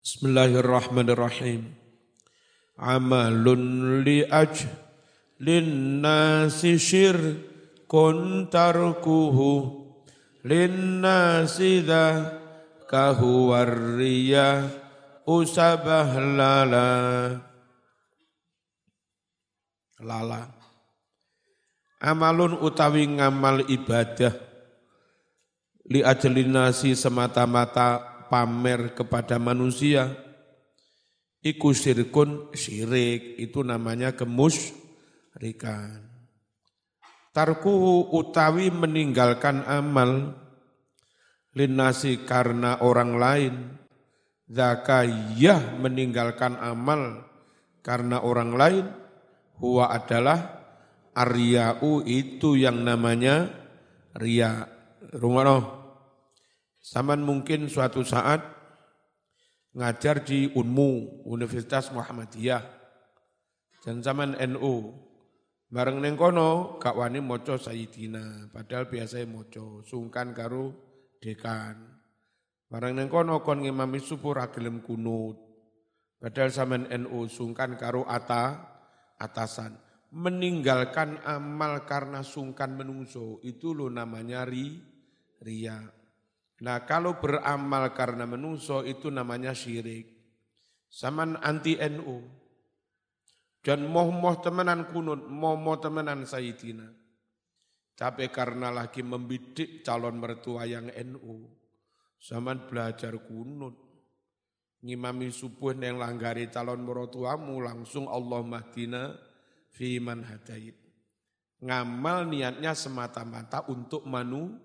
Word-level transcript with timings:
Bismillahirrahmanirrahim. 0.00 1.76
Amalun 2.80 4.00
li 4.00 4.24
aj 4.24 4.64
linnasi 5.36 6.80
syirkun 6.80 8.48
tarkuhu 8.48 9.52
linnasi 10.40 11.84
dha 11.84 12.32
kahuwarriya 12.88 14.72
usabah 15.28 16.08
lala 16.16 16.88
lala 20.00 20.48
amalun 22.00 22.56
utawi 22.56 23.04
ngamal 23.04 23.68
ibadah 23.68 24.32
li 25.92 26.00
ajlinasi 26.00 26.96
semata-mata 26.96 28.09
pamer 28.30 28.94
kepada 28.94 29.42
manusia, 29.42 30.14
iku 31.42 31.74
syirkun 31.74 32.54
syirik, 32.54 33.34
itu 33.42 33.66
namanya 33.66 34.14
gemus 34.14 34.70
rikan. 35.34 36.06
Tarkuhu 37.34 38.14
utawi 38.14 38.70
meninggalkan 38.70 39.66
amal, 39.66 40.38
linasi 41.58 42.22
karena 42.22 42.78
orang 42.78 43.18
lain, 43.18 43.54
zakayah 44.46 45.78
meninggalkan 45.78 46.54
amal 46.58 47.26
karena 47.82 48.22
orang 48.22 48.54
lain, 48.54 48.86
huwa 49.58 49.90
adalah 49.90 50.62
arya'u 51.14 52.06
itu 52.06 52.54
yang 52.54 52.82
namanya 52.82 53.50
ria. 54.14 54.66
Rumah 55.10 55.42
Saman 56.80 57.20
mungkin 57.20 57.68
suatu 57.68 58.00
saat 58.00 58.40
ngajar 59.76 60.24
di 60.24 60.48
UNMU, 60.56 61.22
Universitas 61.28 61.92
Muhammadiyah. 61.92 62.64
Dan 63.84 64.00
zaman 64.00 64.36
NU. 64.56 64.96
Bareng 65.70 66.02
neng 66.02 66.18
kono 66.18 66.82
wani 66.82 67.22
moco 67.22 67.54
Sayyidina, 67.54 68.50
padahal 68.50 68.90
biasa 68.90 69.22
moco, 69.22 69.86
sungkan 69.86 70.34
karo 70.34 70.74
dekan. 71.22 71.78
Bareng 72.66 72.98
neng 72.98 73.06
kono 73.06 73.38
kon 73.46 73.62
ngimami 73.62 74.02
subuh 74.02 74.42
ragelem 74.42 74.82
kunut. 74.82 75.38
Padahal 76.18 76.50
zaman 76.50 76.90
NU 76.90 77.30
sungkan 77.30 77.78
karo 77.78 78.02
ata 78.02 78.66
atasan. 79.20 79.78
Meninggalkan 80.10 81.22
amal 81.22 81.86
karena 81.86 82.26
sungkan 82.26 82.74
menungso, 82.74 83.38
itu 83.46 83.70
lo 83.70 83.86
namanya 83.86 84.42
ri, 84.42 84.74
ria. 85.38 85.99
Nah 86.60 86.84
kalau 86.84 87.16
beramal 87.16 87.92
karena 87.96 88.28
menungso 88.28 88.84
itu 88.84 89.08
namanya 89.08 89.56
syirik. 89.56 90.12
Saman 90.90 91.40
anti 91.40 91.80
NU. 91.80 92.40
Dan 93.60 93.92
moh-moh 93.92 94.40
temenan 94.40 94.88
kunut, 94.88 95.28
moh-moh 95.28 95.76
temenan 95.76 96.24
Sayyidina. 96.24 96.88
Tapi 97.92 98.32
karena 98.32 98.72
lagi 98.72 99.04
membidik 99.04 99.84
calon 99.84 100.16
mertua 100.16 100.64
yang 100.64 100.88
NU. 100.88 101.44
Saman 102.16 102.64
belajar 102.64 103.12
kunut. 103.20 103.76
Ngimami 104.80 105.28
subuh 105.28 105.76
yang 105.76 106.00
langgari 106.00 106.48
calon 106.48 106.80
mertuamu 106.80 107.60
langsung 107.60 108.08
Allah 108.08 108.40
mahdina 108.40 109.12
fi 109.68 110.00
man 110.00 110.24
hadait. 110.24 110.72
Ngamal 111.60 112.32
niatnya 112.32 112.72
semata-mata 112.72 113.68
untuk 113.68 114.08
manu, 114.08 114.56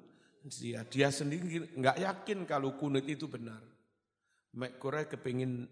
dia, 0.46 0.86
dia 0.86 1.10
sendiri 1.10 1.74
nggak 1.74 1.98
yakin 1.98 2.46
kalau 2.46 2.78
kunut 2.78 3.06
itu 3.10 3.26
benar. 3.26 3.62
Mek 4.56 4.78
kore 4.78 5.10
kepingin 5.10 5.66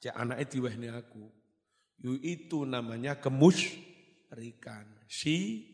cek 0.00 0.16
anaknya 0.16 0.48
diwehni 0.48 0.88
aku. 0.88 1.24
Yu 2.00 2.16
itu 2.22 2.64
namanya 2.64 3.20
kemus 3.20 3.76
rikan. 4.32 4.86
Si 5.04 5.66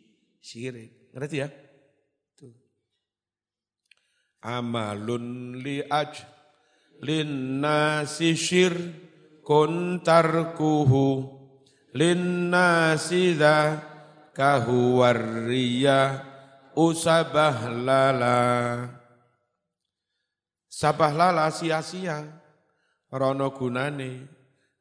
syirik. 0.42 1.14
Ngerti 1.14 1.36
ya? 1.38 1.48
Tuh. 2.34 2.54
Amalun 4.42 5.56
li 5.62 5.84
aj 5.86 6.26
lin 7.04 7.62
nasi 7.62 8.34
syir 8.34 8.74
kun 9.46 10.02
tarkuhu 10.02 11.06
lin 11.94 12.50
nasi 12.50 13.36
dha 13.36 13.78
kahuwarriyah 14.34 16.33
usabah 16.76 17.70
lala. 17.70 18.40
Sabah 20.70 21.12
lala 21.14 21.46
sia-sia, 21.54 22.18
rono 23.14 23.54
gunane, 23.54 24.26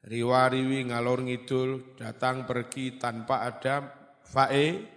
riwariwi 0.02 0.90
ngalor 0.90 1.22
ngidul, 1.22 1.94
datang 1.94 2.50
pergi 2.50 2.98
tanpa 2.98 3.46
ada 3.46 3.94
fae, 4.26 4.90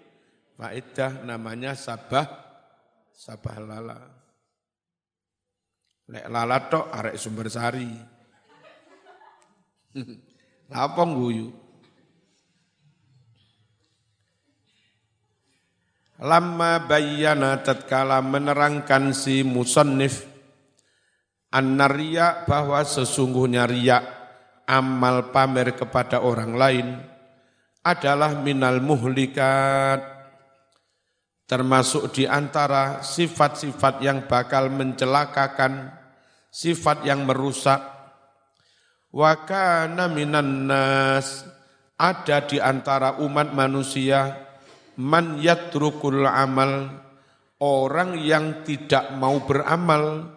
faedah 0.57 1.21
namanya 1.21 1.77
sabah, 1.77 2.25
sabah 3.13 3.57
lala. 3.61 4.01
Lek 6.07 6.27
lala 6.31 6.59
tok 6.71 6.87
arek 6.95 7.19
sumber 7.19 7.51
sari. 7.51 7.91
Apa 10.71 11.03
guyu? 11.03 11.66
Lama 16.17 16.81
bayana 16.81 17.61
tatkala 17.61 18.25
menerangkan 18.25 19.13
si 19.13 19.45
musannif 19.45 20.25
an-narya 21.53 22.49
bahwa 22.49 22.81
sesungguhnya 22.81 23.69
riya 23.69 24.01
amal 24.65 25.29
pamer 25.29 25.77
kepada 25.77 26.25
orang 26.25 26.57
lain 26.57 26.89
adalah 27.85 28.33
minal 28.41 28.81
muhlikat. 28.81 30.17
Termasuk 31.45 32.17
di 32.17 32.25
antara 32.25 33.05
sifat-sifat 33.05 34.01
yang 34.01 34.25
bakal 34.25 34.73
mencelakakan 34.73 35.95
sifat 36.49 37.05
yang 37.05 37.29
merusak. 37.29 37.79
Wa 39.13 39.45
kana 39.45 40.09
minan 40.09 40.65
nas 40.65 41.45
ada 42.01 42.41
di 42.41 42.57
antara 42.57 43.21
umat 43.21 43.53
manusia 43.53 44.46
man 44.97 45.41
yatrukul 45.41 46.25
amal 46.25 47.05
orang 47.61 48.21
yang 48.21 48.65
tidak 48.65 49.13
mau 49.17 49.41
beramal 49.45 50.37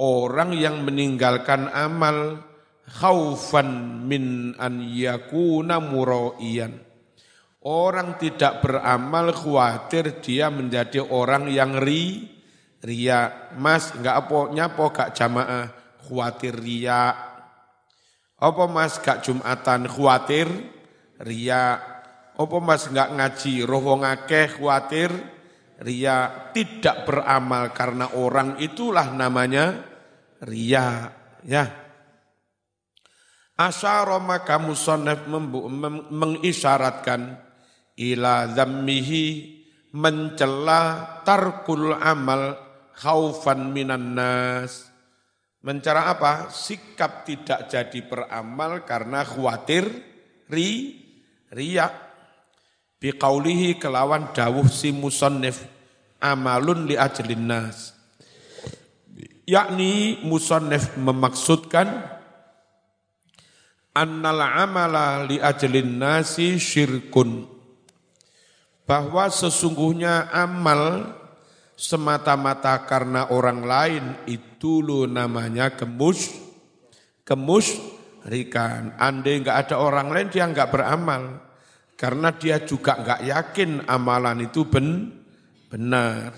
orang 0.00 0.54
yang 0.54 0.84
meninggalkan 0.84 1.68
amal 1.72 2.44
khaufan 2.88 4.02
min 4.08 4.56
an 4.56 4.80
yakuna 4.80 5.80
muraiyan. 5.82 6.88
Orang 7.68 8.16
tidak 8.16 8.64
beramal 8.64 9.34
khawatir 9.34 10.22
dia 10.22 10.48
menjadi 10.48 11.04
orang 11.04 11.50
yang 11.50 11.76
ri 11.76 12.24
ria 12.78 13.50
mas 13.58 13.90
enggak 13.92 14.24
apa 14.24 14.38
nyapo 14.54 14.84
gak 14.94 15.12
jamaah? 15.12 15.66
Khawatir 16.06 16.54
ria 16.54 17.12
apa 18.38 18.64
mas 18.70 18.96
gak 19.02 19.26
jumatan? 19.26 19.90
Khawatir 19.90 20.46
ria 21.18 21.82
apa 22.38 22.56
mas 22.62 22.86
enggak 22.86 23.10
ngaji, 23.18 23.66
roh 23.66 23.82
wong 23.82 24.06
khawatir 24.30 25.10
ria 25.82 26.50
tidak 26.54 27.02
beramal 27.02 27.74
karena 27.74 28.14
orang 28.14 28.62
itulah 28.62 29.10
namanya 29.10 29.82
ria 30.46 31.10
ya. 31.42 31.66
Asyara 33.58 34.22
maka 34.22 34.54
musonef 34.62 35.26
mengisyaratkan 36.14 37.42
ila 37.98 38.54
zammihi 38.54 39.58
mencela 39.98 41.18
tarkul 41.26 41.90
amal 41.98 42.54
khaufan 42.94 43.74
minan 43.74 44.14
nas. 44.14 44.86
Mencela 45.58 46.06
apa? 46.14 46.54
Sikap 46.54 47.26
tidak 47.26 47.66
jadi 47.66 47.98
beramal 48.06 48.86
karena 48.86 49.26
khawatir 49.26 49.90
ri, 50.46 50.94
riak 51.50 52.07
biqaulihi 52.98 53.78
kelawan 53.78 54.34
dawuh 54.34 54.66
si 54.66 54.90
musannif 54.90 55.66
amalun 56.22 56.86
li 56.86 56.98
ajlin 56.98 57.46
nas. 57.46 57.94
Yakni 59.48 60.20
musannif 60.28 60.98
memaksudkan 61.00 62.04
annal 63.96 64.44
amala 64.44 65.24
li 65.24 65.40
ajlin 65.40 65.96
nasi 65.96 66.60
syirkun. 66.60 67.48
Bahwa 68.84 69.28
sesungguhnya 69.28 70.32
amal 70.32 71.12
semata-mata 71.78 72.88
karena 72.88 73.30
orang 73.30 73.62
lain 73.62 74.04
itu 74.26 74.82
lo 74.82 75.06
namanya 75.06 75.70
kemus 75.78 76.34
kemus 77.22 77.78
rikan 78.26 78.98
andai 78.98 79.38
enggak 79.38 79.68
ada 79.68 79.78
orang 79.78 80.10
lain 80.10 80.26
dia 80.26 80.42
enggak 80.42 80.74
beramal 80.74 81.47
karena 81.98 82.30
dia 82.30 82.62
juga 82.62 82.94
nggak 82.94 83.26
yakin 83.26 83.70
amalan 83.90 84.46
itu 84.46 84.62
ben, 84.70 85.10
benar. 85.66 86.30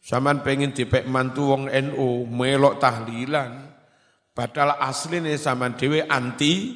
Saman 0.00 0.40
pengen 0.40 0.72
dipek 0.72 1.04
mantu 1.04 1.52
wong 1.52 1.68
NU, 1.68 2.24
melok 2.24 2.80
tahlilan. 2.80 3.68
Padahal 4.32 4.80
aslinya 4.80 5.36
sama 5.36 5.76
dewe 5.76 6.08
anti 6.08 6.72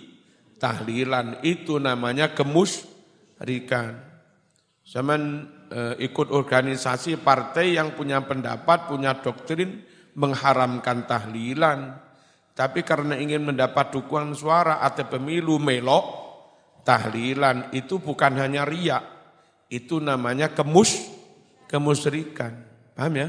tahlilan. 0.61 1.41
Itu 1.41 1.81
namanya 1.81 2.37
kemus 2.37 2.85
rikan. 3.41 3.97
Zaman 4.85 5.49
e, 5.73 6.05
ikut 6.05 6.29
organisasi 6.29 7.17
partai 7.25 7.81
yang 7.81 7.97
punya 7.97 8.21
pendapat, 8.21 8.93
punya 8.93 9.17
doktrin 9.25 9.81
mengharamkan 10.21 11.09
tahlilan. 11.09 11.97
Tapi 12.53 12.85
karena 12.85 13.17
ingin 13.17 13.41
mendapat 13.41 13.89
dukungan 13.95 14.37
suara 14.37 14.85
atau 14.85 15.07
pemilu 15.09 15.57
melok, 15.57 16.30
tahlilan 16.83 17.73
itu 17.77 18.01
bukan 18.01 18.37
hanya 18.41 18.65
riak, 18.65 19.05
itu 19.71 19.99
namanya 20.03 20.51
kemus, 20.51 21.11
kemusrikan. 21.71 22.67
Paham 22.97 23.15
ya? 23.17 23.29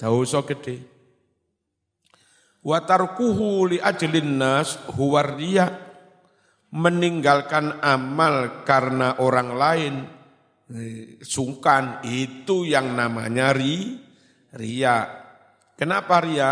So 0.00 0.42
gede. 0.44 0.84
Wa 2.64 2.80
tarkuhu 2.80 3.68
li 3.68 3.78
ajlin 3.78 4.40
nas 4.40 4.80
huwa 4.96 5.22
meninggalkan 6.74 7.78
amal 7.84 8.66
karena 8.66 9.22
orang 9.22 9.50
lain 9.54 9.94
sungkan 11.22 12.02
itu 12.02 12.66
yang 12.66 12.96
namanya 12.96 13.54
ri 13.54 14.00
ria. 14.56 15.06
Kenapa 15.78 16.24
ria? 16.24 16.50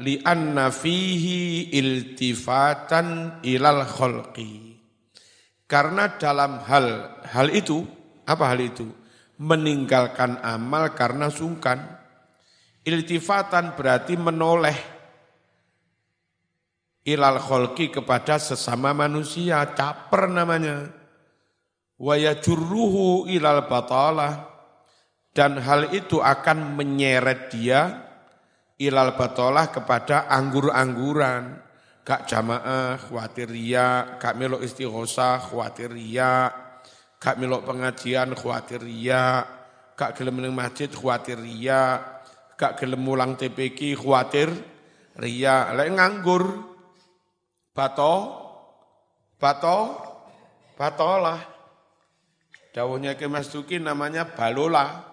Lianna 0.00 0.72
fihi 0.72 1.68
iltifatan 1.76 3.40
ilal 3.44 3.84
khalqi. 3.84 4.80
Karena 5.68 6.16
dalam 6.16 6.64
hal 6.64 7.20
hal 7.28 7.52
itu 7.52 7.84
apa 8.24 8.48
hal 8.48 8.64
itu? 8.64 8.88
Meninggalkan 9.36 10.40
amal 10.40 10.96
karena 10.96 11.28
sungkan. 11.28 11.84
Iltifatan 12.80 13.76
berarti 13.76 14.16
menoleh 14.16 14.76
ilal 17.04 17.36
kholki 17.36 17.92
kepada 17.92 18.40
sesama 18.40 18.96
manusia, 18.96 19.60
caper 19.76 20.32
namanya. 20.32 20.88
Waya 22.00 22.40
juruhu 22.40 23.28
ilal 23.28 23.68
batalah. 23.68 24.48
Dan 25.30 25.60
hal 25.60 25.92
itu 25.94 26.18
akan 26.18 26.74
menyeret 26.74 27.54
dia 27.54 28.09
ilal 28.80 29.12
batalah 29.14 29.68
kepada 29.68 30.24
anggur-angguran. 30.32 31.68
Gak 32.00 32.26
jamaah, 32.26 32.96
khawatir 32.96 33.52
ria, 33.52 34.16
gak 34.16 34.34
melok 34.34 34.64
istighosa, 34.64 35.36
khawatir 35.38 35.92
ria, 35.92 36.48
gak 37.20 37.36
melok 37.36 37.68
pengajian, 37.68 38.32
khawatir 38.32 38.80
ria, 38.80 39.44
gak 39.94 40.16
gelem 40.16 40.48
masjid, 40.50 40.88
khawatir 40.88 41.38
ria, 41.38 42.00
gak 42.56 42.80
gelem 42.80 43.04
mulang 43.04 43.36
TPK, 43.36 44.00
khawatir 44.00 44.48
ria. 45.20 45.70
Lek 45.76 45.92
nganggur, 45.92 46.70
Bato, 47.70 48.14
bato, 49.38 49.78
batolah. 50.74 51.38
Dawuhnya 52.74 53.14
ke 53.14 53.30
Mas 53.30 53.46
Duki 53.48 53.78
namanya 53.78 54.26
balola. 54.26 55.06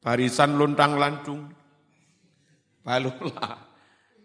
Barisan 0.00 0.56
luntang 0.56 0.96
lantung. 0.96 1.59
Balola. 2.90 3.54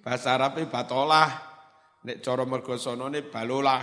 Bahasa 0.02 0.34
Arabnya 0.34 0.66
batolah. 0.66 1.30
Nek 2.02 2.18
coro 2.26 2.50
mergosono 2.50 3.06
ini 3.14 3.22
balola. 3.22 3.78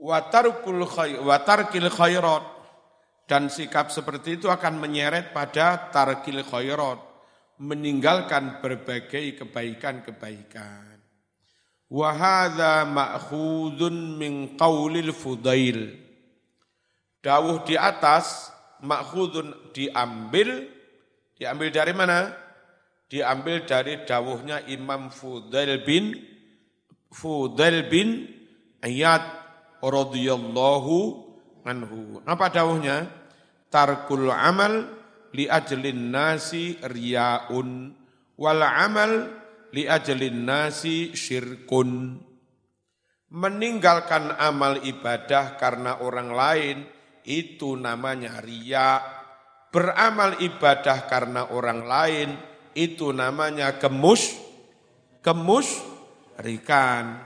Watarkul 0.00 0.88
watarkil 1.20 1.92
khairat. 1.92 2.44
Dan 3.28 3.52
sikap 3.52 3.92
seperti 3.92 4.40
itu 4.40 4.48
akan 4.48 4.80
menyeret 4.80 5.36
pada 5.36 5.92
tarkil 5.92 6.40
khairat 6.44 7.00
meninggalkan 7.60 8.64
berbagai 8.64 9.40
kebaikan-kebaikan. 9.44 10.96
Wahada 11.88 12.88
ma'khudun 12.88 14.16
min 14.16 14.56
qawlil 14.56 15.12
fudail. 15.12 15.92
Dawuh 17.24 17.64
di 17.64 17.78
atas, 17.80 18.52
ma'khudun 18.84 19.72
diambil, 19.72 20.68
diambil 21.38 21.68
dari 21.70 21.92
mana? 21.92 22.30
Diambil 23.10 23.62
dari 23.68 24.02
dawuhnya 24.02 24.64
Imam 24.66 25.12
Fudail 25.12 25.84
bin 25.86 26.18
Fudail 27.14 27.86
bin 27.86 28.26
Ayat 28.82 29.22
radhiyallahu 29.80 30.96
anhu. 31.64 32.20
Apa 32.26 32.52
dawuhnya? 32.52 33.08
Tarkul 33.72 34.30
amal 34.30 34.86
li 35.34 35.50
ajlin 35.50 36.14
nasi 36.14 36.78
riyaun 36.78 37.90
wal 38.38 38.62
amal 38.62 39.30
li 39.74 39.88
ajlin 39.88 40.46
nasi 40.46 41.16
syirkun. 41.16 42.20
Meninggalkan 43.34 44.30
amal 44.38 44.78
ibadah 44.86 45.58
karena 45.58 45.98
orang 46.04 46.30
lain 46.30 46.76
itu 47.26 47.74
namanya 47.74 48.38
riya. 48.44 49.02
Beramal 49.74 50.38
ibadah 50.38 51.10
karena 51.10 51.50
orang 51.50 51.82
lain 51.82 52.38
itu 52.78 53.10
namanya 53.10 53.74
kemus 53.74 54.38
kemus 55.18 55.82
rikan. 56.38 57.18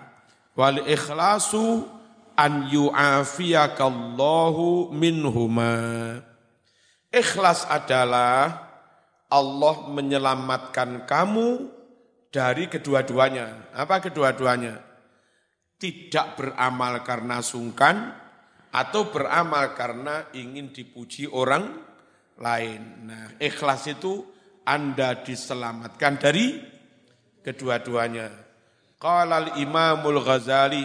Wal 0.57 0.81
ikhlasu 0.89 1.99
an 2.39 2.71
yu'afiyakallahu 2.71 4.95
minhuma. 4.95 5.75
Ikhlas 7.11 7.67
adalah 7.67 8.71
Allah 9.29 9.77
menyelamatkan 9.91 11.03
kamu 11.05 11.69
dari 12.31 12.71
kedua-duanya. 12.71 13.75
Apa 13.75 14.01
kedua-duanya? 14.01 14.79
Tidak 15.79 16.35
beramal 16.35 17.07
karena 17.07 17.43
sungkan 17.43 18.15
atau 18.75 19.05
beramal 19.09 19.73
karena 19.79 20.27
ingin 20.35 20.75
dipuji 20.75 21.31
orang 21.31 21.88
lain. 22.39 23.11
Nah, 23.11 23.27
ikhlas 23.39 23.91
itu 23.91 24.23
Anda 24.65 25.21
diselamatkan 25.21 26.19
dari 26.19 26.59
kedua-duanya. 27.43 28.29
Qala 28.99 29.47
al-Imamul 29.47 30.19
Ghazali 30.23 30.85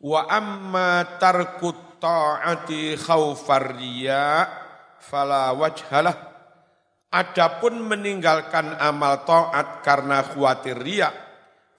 wa 0.00 0.20
amma 0.30 1.18
tarkut 1.20 2.00
ta'ati 2.00 2.96
khawfar 2.96 3.76
riya 3.76 4.48
fala 5.02 5.52
wajhalah. 5.52 6.16
Adapun 7.08 7.88
meninggalkan 7.88 8.76
amal 8.76 9.24
taat 9.24 9.80
karena 9.80 10.20
khawatir 10.20 10.76
riya, 10.76 11.08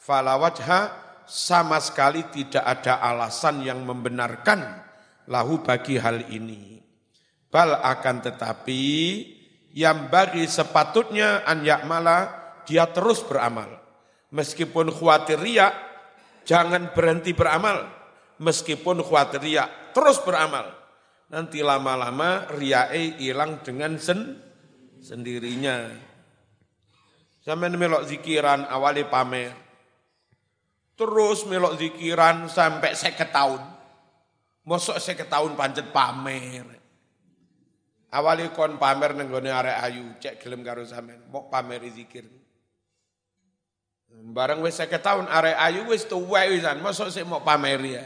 fala 0.01 0.42
wajha 0.42 0.89
sama 1.30 1.78
sekali 1.78 2.25
tidak 2.34 2.66
ada 2.66 2.98
alasan 2.98 3.62
yang 3.62 3.86
membenarkan 3.86 4.82
lahu 5.30 5.62
bagi 5.62 6.01
hal 6.01 6.25
ini. 6.34 6.82
Bal 7.50 7.82
akan 7.82 8.22
tetapi 8.22 8.86
yang 9.74 10.10
bagi 10.10 10.46
sepatutnya 10.46 11.41
an 11.46 11.65
yakmala 11.65 12.29
dia 12.70 12.86
terus 12.89 13.25
beramal. 13.25 13.82
Meskipun 14.29 14.94
khawatir 14.94 15.41
riya, 15.41 15.74
jangan 16.46 16.94
berhenti 16.94 17.34
beramal. 17.34 17.89
Meskipun 18.38 19.01
khawatir 19.01 19.41
riya, 19.41 19.65
terus 19.98 20.22
beramal. 20.22 20.70
Nanti 21.34 21.65
lama-lama 21.65 22.46
riae 22.53 23.18
hilang 23.18 23.62
dengan 23.65 23.98
sen 23.98 24.38
sendirinya. 25.01 25.89
Sampai 27.41 27.74
melok 27.74 28.06
zikiran 28.06 28.70
awali 28.70 29.10
pamer. 29.10 29.53
Terus 30.94 31.50
melok 31.50 31.82
zikiran 31.82 32.46
sampai 32.46 32.94
seket 32.94 33.34
tahun. 33.34 33.62
Mosok 34.70 35.01
seket 35.01 35.32
tahun 35.32 35.58
pancet 35.58 35.89
pamer. 35.89 36.88
Awali 38.10 38.50
kon 38.58 38.82
pamer 38.82 39.13
nenggone 39.13 39.54
arek 39.54 39.78
ayu, 39.86 40.06
cek 40.18 40.42
gelem 40.42 40.66
karo 40.66 40.82
sampean, 40.82 41.30
mau 41.30 41.46
pamer 41.46 41.86
zikir. 41.94 42.25
Bareng 44.10 44.66
wis 44.66 44.82
seket 44.82 45.06
tahun 45.06 45.30
arek 45.30 45.54
ayu 45.54 45.86
wis 45.94 46.10
tuwa 46.10 46.42
wisan, 46.50 46.82
mosok 46.82 47.13
sik 47.13 47.30
mau 47.30 47.46
pamer 47.46 47.82
ya. 47.86 48.06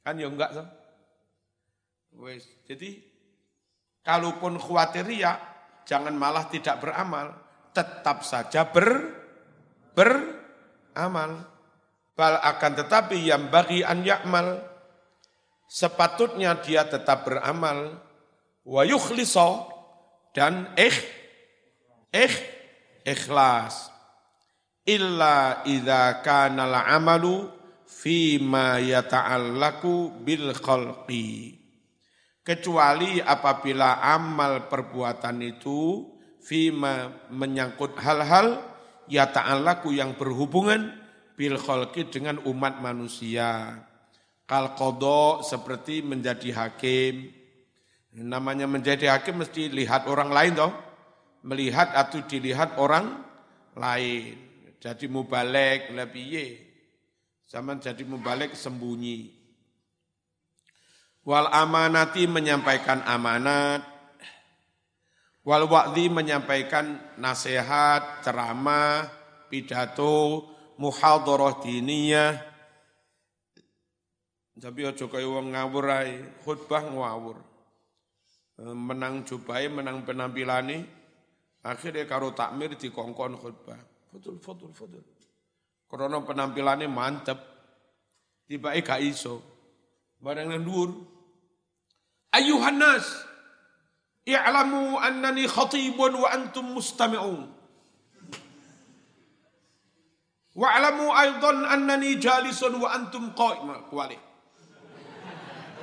Kan 0.00 0.16
ya 0.16 0.32
enggak 0.32 0.56
so. 0.56 0.64
Wes, 2.24 2.44
jadi 2.64 3.04
kalaupun 4.00 4.56
khawatir 4.56 5.04
ya, 5.12 5.36
jangan 5.84 6.16
malah 6.16 6.48
tidak 6.48 6.80
beramal, 6.80 7.36
tetap 7.76 8.24
saja 8.24 8.64
ber 8.64 9.12
beramal. 9.92 11.52
Bal 12.12 12.36
akan 12.36 12.72
tetapi 12.76 13.16
yang 13.28 13.48
bagi 13.48 13.80
an 13.80 14.04
yakmal, 14.04 14.60
sepatutnya 15.64 16.60
dia 16.60 16.84
tetap 16.84 17.24
beramal, 17.24 17.96
wa 18.66 18.82
yukhliso, 18.86 19.68
dan 20.32 20.72
eh, 20.78 20.96
eh, 22.12 22.34
ikhlas. 23.04 23.92
Illa 24.82 25.62
idha 25.62 26.18
kana 26.26 26.66
amalu 26.82 27.46
fima 27.86 28.82
yata'allaku 28.82 30.24
bil 30.26 30.50
khalqi. 30.56 31.62
Kecuali 32.42 33.22
apabila 33.22 34.02
amal 34.02 34.66
perbuatan 34.66 35.38
itu 35.46 36.10
fima 36.42 37.14
menyangkut 37.30 37.94
hal-hal 38.02 38.58
ya 39.06 39.30
ta'alaku 39.30 39.94
yang 39.94 40.18
berhubungan 40.18 40.90
bil 41.38 41.54
khalqi 41.54 42.10
dengan 42.10 42.42
umat 42.42 42.82
manusia. 42.82 43.78
Kal 44.42 44.74
seperti 45.46 46.02
menjadi 46.02 46.50
hakim. 46.50 47.41
Namanya 48.12 48.68
menjadi 48.68 49.08
hakim 49.08 49.40
mesti 49.40 49.72
lihat 49.72 50.04
orang 50.04 50.28
lain 50.28 50.52
toh. 50.52 50.72
Melihat 51.48 51.96
atau 51.96 52.20
dilihat 52.28 52.76
orang 52.76 53.24
lain. 53.72 54.36
Jadi 54.76 55.08
mubalek 55.08 55.96
lebih 55.96 56.24
ye. 56.28 56.46
Zaman 57.48 57.80
jadi 57.80 58.04
mubalek 58.04 58.52
sembunyi. 58.52 59.32
Wal 61.24 61.48
amanati 61.48 62.28
menyampaikan 62.28 63.00
amanat. 63.06 63.86
Wal 65.42 65.66
wa'di 65.66 66.06
menyampaikan 66.06 67.18
nasihat, 67.18 68.22
ceramah, 68.22 69.10
pidato, 69.50 70.46
muhadharah 70.78 71.58
diniyah. 71.58 72.38
Tapi 74.54 74.86
aja 74.86 75.10
kaya 75.10 75.26
wong 75.26 75.50
ngawur 75.56 75.86
ae, 75.90 76.38
khutbah 76.46 76.86
ngawur. 76.86 77.51
Menang 78.60 79.24
jubai, 79.24 79.72
menang 79.72 80.04
penampilane, 80.04 80.84
akhirnya 81.64 82.04
karo 82.04 82.36
takmir 82.36 82.76
dikongkon 82.76 83.40
khutbah. 83.40 83.80
Betul, 84.12 84.36
betul, 84.36 84.68
betul. 84.76 85.00
Karena 85.88 86.20
penampilannya 86.20 86.88
mantep. 86.88 87.38
Tiba 88.48 88.76
gak 88.76 89.00
iso. 89.00 89.40
Barang 90.20 90.52
nendur. 90.52 90.92
Ayuhan 92.32 92.80
nas, 92.80 93.04
i'lamu 94.24 94.96
annani 94.96 95.44
khatibun 95.44 96.16
wa 96.16 96.28
antum 96.32 96.76
mustami'un. 96.76 97.44
Wa'lamu 100.52 101.08
aidan 101.12 101.64
annani 101.64 102.20
jalisun 102.20 102.76
wa 102.76 102.92
antum 102.92 103.32
qa'im. 103.32 103.68
Kuali. 103.88 104.31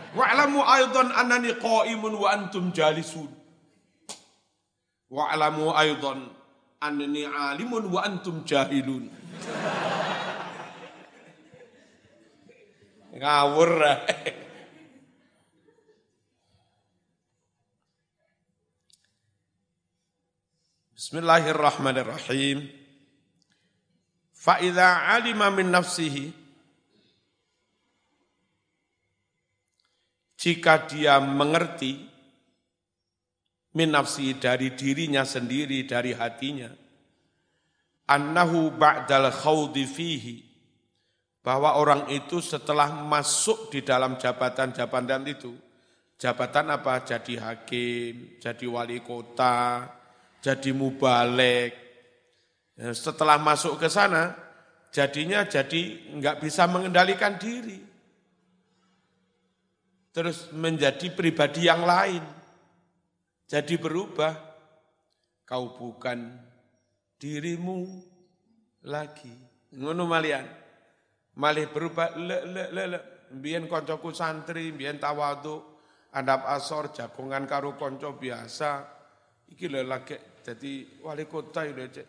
Wa'lamu 0.10 0.66
aidan 0.66 1.14
annani 1.14 1.54
qa'imun 1.54 2.18
wa 2.18 2.34
antum 2.34 2.74
jalisun. 2.74 3.30
Wa'lamu 5.10 5.70
aidan 5.74 6.34
annani 6.82 7.30
alimun 7.30 7.94
wa 7.94 8.02
antum 8.02 8.42
jahilun. 8.42 9.06
Ngawur. 13.14 13.74
Bismillahirrahmanirrahim. 20.98 22.66
Fa'idha 24.34 25.14
alima 25.14 25.54
min 25.54 25.70
nafsihi. 25.70 26.39
Jika 30.40 30.88
dia 30.88 31.20
mengerti 31.20 32.00
min 33.76 33.92
nafsi 33.92 34.40
dari 34.40 34.72
dirinya 34.72 35.28
sendiri, 35.28 35.84
dari 35.84 36.16
hatinya. 36.16 36.72
Annahu 38.08 38.72
ba'dal 38.72 39.36
khawdi 39.36 39.84
fihi. 39.84 40.38
Bahwa 41.44 41.76
orang 41.76 42.08
itu 42.08 42.40
setelah 42.40 42.88
masuk 42.88 43.68
di 43.68 43.84
dalam 43.84 44.16
jabatan-jabatan 44.16 45.24
itu. 45.28 45.52
Jabatan 46.20 46.72
apa? 46.72 47.04
Jadi 47.04 47.36
hakim, 47.40 48.40
jadi 48.40 48.66
wali 48.68 49.00
kota, 49.04 49.88
jadi 50.40 50.72
mubalek. 50.76 51.72
Setelah 52.96 53.40
masuk 53.40 53.80
ke 53.80 53.92
sana, 53.92 54.36
jadinya 54.92 55.44
jadi 55.44 56.16
nggak 56.16 56.44
bisa 56.44 56.64
mengendalikan 56.68 57.36
diri. 57.40 57.89
Terus 60.10 60.50
menjadi 60.54 61.14
pribadi 61.14 61.70
yang 61.70 61.86
lain. 61.86 62.24
Jadi 63.50 63.76
berubah. 63.78 64.34
Kau 65.46 65.74
bukan 65.74 66.30
dirimu 67.18 68.06
lagi. 68.86 69.34
Ngono 69.74 70.06
malian. 70.06 70.46
Malih 71.42 71.70
berubah 71.74 72.14
le 72.18 72.38
le 72.46 72.64
le 72.70 72.84
le. 72.86 73.00
Biyen 73.30 73.70
koncoku 73.70 74.10
santri, 74.10 74.74
biyen 74.74 74.98
tawadu, 74.98 75.62
adab 76.18 76.50
asor, 76.50 76.90
jagongan 76.90 77.46
karo 77.46 77.78
konco 77.78 78.18
biasa. 78.18 78.86
Iki 79.50 79.66
lho 79.70 79.86
lagi 79.86 80.18
jadi 80.46 81.02
wali 81.06 81.26
kota 81.30 81.66
itu 81.66 81.82
aja. 81.82 82.04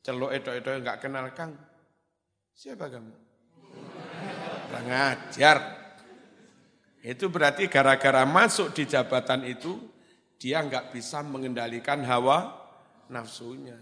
Celok 0.00 0.32
itu-itu 0.32 0.70
enggak 0.80 1.00
kenal 1.04 1.28
Kang. 1.36 1.52
Siapa 2.56 2.88
kamu? 2.88 3.12
Ngajar. 4.72 5.79
Itu 7.00 7.32
berarti 7.32 7.64
gara-gara 7.66 8.28
masuk 8.28 8.76
di 8.76 8.84
jabatan 8.84 9.48
itu, 9.48 9.80
dia 10.36 10.60
enggak 10.60 10.92
bisa 10.92 11.24
mengendalikan 11.24 12.04
hawa 12.04 12.52
nafsunya. 13.08 13.76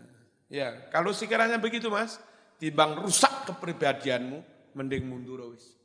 Ya, 0.48 0.88
kalau 0.94 1.10
sekiranya 1.10 1.58
begitu 1.58 1.90
mas, 1.90 2.22
timbang 2.62 2.98
rusak 3.02 3.50
kepribadianmu, 3.50 4.40
mending 4.78 5.04
mundur 5.04 5.50
wis. 5.50 5.76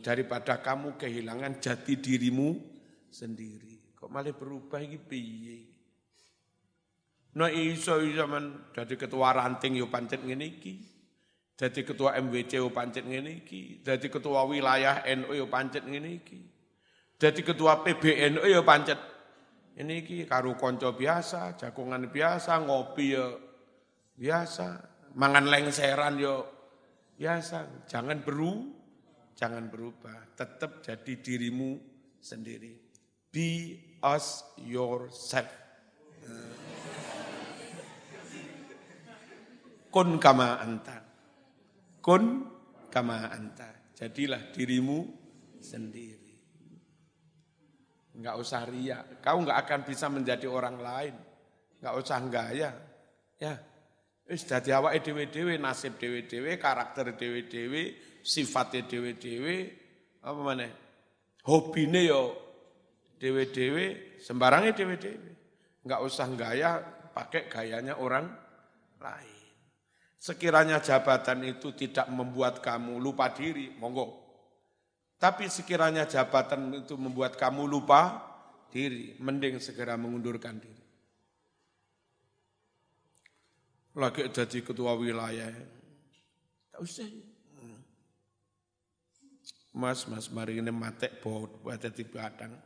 Daripada 0.00 0.64
kamu 0.64 0.96
kehilangan 0.96 1.60
jati 1.60 2.00
dirimu 2.00 2.56
sendiri. 3.12 3.92
Kok 3.92 4.08
malah 4.08 4.32
berubah 4.32 4.80
ini 4.80 4.96
piye? 4.96 5.74
Nah 7.34 7.50
iso 7.50 7.98
zaman 8.00 8.72
jadi 8.72 8.94
ketua 8.94 9.34
ranting 9.34 9.76
yo 9.76 9.90
pancet 9.90 10.22
ngene. 10.22 10.62
Jadi 11.54 11.86
ketua 11.86 12.18
MWC 12.18 12.58
yo 12.58 12.70
pancet 12.74 13.06
ngene 13.06 13.46
iki. 13.46 13.78
Jadi 13.86 14.10
ketua 14.10 14.42
wilayah 14.42 15.06
NU 15.06 15.30
yo 15.30 15.46
pancet 15.46 15.86
ngene 15.86 16.10
iki. 16.18 16.42
Jadi 17.14 17.40
ketua 17.46 17.86
PBNU 17.86 18.42
yo 18.42 18.66
pancet 18.66 18.98
ini 19.74 20.02
iki 20.02 20.26
karo 20.26 20.54
konco 20.58 20.94
biasa, 20.94 21.58
jagongan 21.58 22.10
biasa, 22.10 22.62
ngopi 22.62 23.06
yo 23.14 23.26
biasa, 24.14 24.66
mangan 25.14 25.46
lengseran 25.46 26.18
yo 26.18 26.46
biasa. 27.14 27.86
Jangan 27.86 28.22
beru, 28.22 28.74
jangan 29.38 29.70
berubah. 29.70 30.34
Tetap 30.34 30.82
jadi 30.82 31.12
dirimu 31.22 31.78
sendiri. 32.18 32.74
Be 33.30 33.78
as 34.02 34.42
yourself. 34.62 35.62
kun 39.94 40.18
kama 40.18 40.58
anta. 40.58 41.03
Kun 42.04 42.44
kama 42.92 43.32
anta. 43.32 43.96
Jadilah 43.96 44.52
dirimu 44.52 45.08
sendiri. 45.56 46.36
Enggak 48.20 48.36
usah 48.36 48.68
ria. 48.68 49.00
Kau 49.24 49.40
enggak 49.40 49.64
akan 49.64 49.80
bisa 49.88 50.12
menjadi 50.12 50.44
orang 50.44 50.76
lain. 50.76 51.14
Enggak 51.80 51.94
usah 51.96 52.20
gaya. 52.28 52.70
Ya. 53.40 53.56
Wis 54.28 54.44
dadi 54.44 54.72
awake 54.72 55.04
dhewe-dhewe, 55.04 55.60
nasib 55.60 56.00
dhewe-dhewe, 56.00 56.56
karakter 56.56 57.12
dhewe-dhewe, 57.12 57.92
sifatnya 58.24 58.88
dhewe-dhewe, 58.88 59.56
apa 60.24 60.40
mana? 60.40 60.64
Hobine 61.44 62.08
yo 62.08 62.32
dhewe-dhewe, 63.20 64.16
sembarangnya 64.24 64.72
dhewe-dhewe. 64.72 65.30
Enggak 65.84 66.00
usah 66.00 66.28
gaya 66.32 66.80
pakai 67.12 67.52
gayanya 67.52 68.00
orang 68.00 68.32
lain. 68.96 69.33
Sekiranya 70.24 70.80
jabatan 70.80 71.44
itu 71.44 71.76
tidak 71.76 72.08
membuat 72.08 72.64
kamu 72.64 72.96
lupa 72.96 73.28
diri, 73.28 73.76
monggo. 73.76 74.24
Tapi 75.20 75.52
sekiranya 75.52 76.08
jabatan 76.08 76.80
itu 76.80 76.96
membuat 76.96 77.36
kamu 77.36 77.68
lupa 77.68 78.24
diri, 78.72 79.20
mending 79.20 79.60
segera 79.60 80.00
mengundurkan 80.00 80.56
diri. 80.56 80.80
Lagi 84.00 84.24
jadi 84.32 84.64
ketua 84.64 84.96
wilayah, 84.96 85.52
tak 86.72 86.80
usah. 86.80 87.04
Mas, 89.76 90.08
mas, 90.08 90.32
mari 90.32 90.56
ini 90.56 90.72
matek 90.72 91.20
buat 91.20 91.84
di 91.84 92.04
badang. 92.08 92.56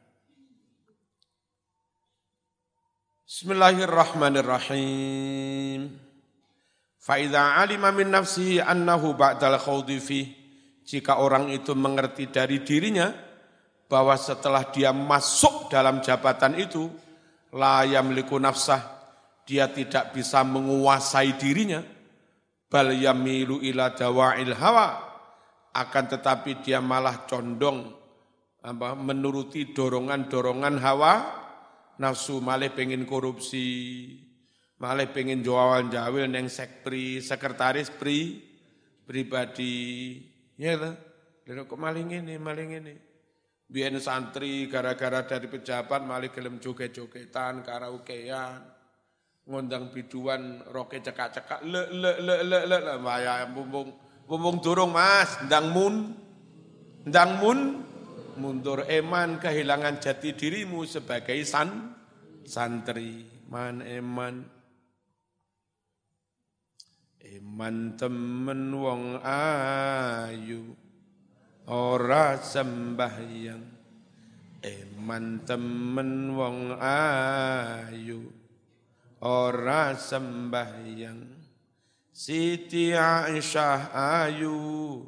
Bismillahirrahmanirrahim. 3.27 6.08
Fa'idha 7.09 7.57
alima 7.57 7.88
min 7.88 8.12
nafsihi 8.12 8.61
annahu 8.61 9.17
ba'dal 9.17 9.57
khawdi 9.57 9.97
fi. 9.97 10.29
Jika 10.85 11.25
orang 11.25 11.49
itu 11.49 11.73
mengerti 11.73 12.29
dari 12.29 12.61
dirinya, 12.61 13.09
bahwa 13.88 14.12
setelah 14.21 14.69
dia 14.69 14.93
masuk 14.93 15.73
dalam 15.73 16.05
jabatan 16.05 16.61
itu, 16.61 16.85
la 17.57 17.88
yamliku 17.88 18.37
nafsah, 18.37 18.85
dia 19.49 19.73
tidak 19.73 20.12
bisa 20.12 20.45
menguasai 20.45 21.41
dirinya, 21.41 21.81
bal 22.69 22.93
yamilu 22.93 23.65
ila 23.65 23.97
dawa'il 23.97 24.53
hawa, 24.53 24.88
akan 25.73 26.05
tetapi 26.12 26.61
dia 26.61 26.85
malah 26.85 27.25
condong 27.25 27.88
apa, 28.61 28.93
menuruti 28.93 29.73
dorongan-dorongan 29.73 30.77
hawa. 30.85 31.15
Nafsu 31.99 32.38
malih 32.38 32.71
pengen 32.79 33.03
korupsi, 33.11 33.67
malih 34.79 35.11
pengen 35.11 35.43
jualan 35.43 35.91
jawil 35.91 36.31
neng 36.31 36.47
sekpri, 36.47 37.19
sekretaris 37.19 37.91
pri, 37.91 38.39
pribadi. 39.03 40.19
Ya 40.59 40.75
lah, 40.79 40.95
dan 41.47 41.67
kok 41.67 41.79
maling 41.79 42.15
ini, 42.15 42.35
maling 42.39 42.71
ini. 42.79 42.95
Biar 43.69 43.93
santri 44.01 44.65
gara-gara 44.65 45.29
dari 45.29 45.45
pejabat 45.45 46.01
malah 46.01 46.33
gelem 46.33 46.57
joget-jogetan, 46.57 47.61
karaokean, 47.61 48.65
ngundang 49.45 49.93
biduan, 49.93 50.65
roke 50.73 50.97
cekak-cekak, 50.97 51.61
le 51.69 51.93
le 51.93 52.13
le 52.17 52.35
le 52.49 52.59
le 52.65 52.79
le, 52.81 52.95
bahaya 52.97 53.45
bumbung 53.45 53.93
bumbung 54.25 54.65
durung 54.65 54.93
mas, 54.97 55.37
ndang 55.45 55.69
mun, 55.69 55.95
ndang 57.05 57.45
mun, 57.45 57.59
mundur 58.41 58.89
eman 58.89 59.37
kehilangan 59.37 60.01
jati 60.01 60.33
dirimu 60.33 60.89
sebagai 60.89 61.37
san 61.45 61.93
santri, 62.49 63.29
man 63.53 63.85
eman. 63.85 64.58
Eman 67.19 67.99
temen 67.99 68.79
wong 68.79 69.19
ayu 69.27 70.71
ora 71.67 72.39
sembahyang. 72.39 73.67
Eman 74.63 75.43
temen 75.43 76.39
wong 76.39 76.79
ayu 76.79 78.23
ora 79.19 79.99
sembahyang. 79.99 81.43
Siti 82.15 82.95
Aisyah 82.95 83.91
ayu 84.23 85.03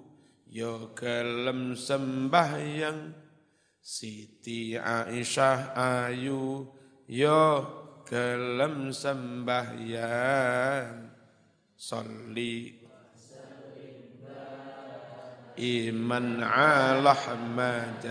yo 0.51 0.91
kelem 0.99 1.79
sembahyang. 1.79 3.15
Siti 3.79 4.75
Aisyah 4.75 5.79
ayu 5.79 6.67
yo 7.07 7.43
kelem 8.03 8.91
sembahyang 8.91 11.10
Salli 11.81 12.77
إيمن 15.59 16.43
على 16.43 17.15
حمد 17.15 18.05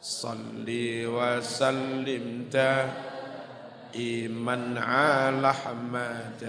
صلي 0.00 1.06
وسلم. 1.06 2.50
إيمن 3.94 4.78
على 4.78 5.54
حمد 5.54 6.42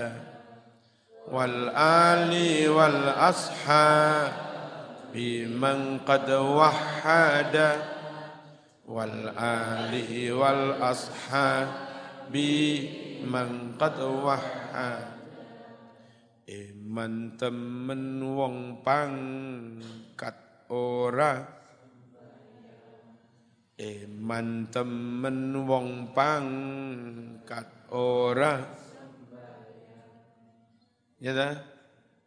والآل 1.27 2.33
والأصحاب. 2.69 4.31
بمن 5.13 5.99
قد 6.07 6.29
وحد. 6.29 7.77
والآل 8.87 10.31
والأصحاب. 10.33 11.67
بمن 12.29 13.71
قد 13.79 13.99
وحد. 14.01 15.16
Iman 16.87 17.35
temen 17.35 18.23
wong 18.23 18.79
pangkat 18.79 20.39
ora? 20.71 21.35
Iman 23.75 24.71
temen 24.71 25.67
wong 25.67 26.15
pangkat 26.15 27.91
ora? 27.91 28.63
Ya 31.19 31.35
ta? 31.35 31.59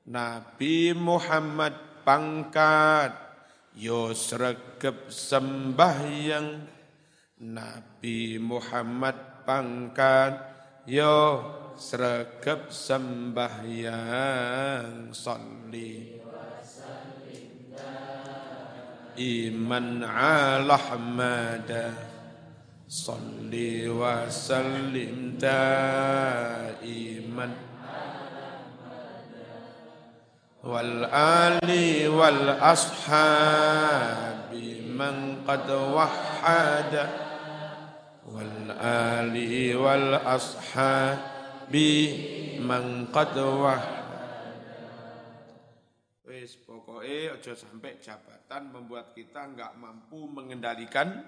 Nabi 0.04 0.92
Muhammad 0.92 2.04
pangkat. 2.04 3.16
Yo 3.72 4.12
sregep 4.12 5.08
sembahyang. 5.08 6.68
Nabi 7.48 8.36
Muhammad 8.36 9.40
pangkat. 9.48 10.36
Yo 10.84 11.48
sregep 11.80 12.68
sembahyang 12.68 13.96
salli 15.16 16.20
iman 19.16 20.04
ala 20.04 20.76
hamada 20.76 21.96
salli 22.84 23.88
wa 23.88 24.28
sallim 24.28 25.40
iman 25.40 27.52
wal 30.60 31.08
ali 31.08 32.04
wal 32.12 32.60
ashabi 32.60 33.24
man 34.84 35.48
qad 35.48 35.64
wahada 35.64 37.08
wal 38.28 38.68
ali 38.76 39.72
wal 39.72 40.20
ashabi 40.28 41.39
bi 41.70 41.86
qad 43.14 43.38
Wis 46.30 46.54
pokoknya 46.62 47.38
aja 47.38 47.58
sampai 47.58 47.98
jabatan 47.98 48.70
membuat 48.70 49.14
kita 49.14 49.50
enggak 49.50 49.74
mampu 49.78 50.30
mengendalikan 50.30 51.26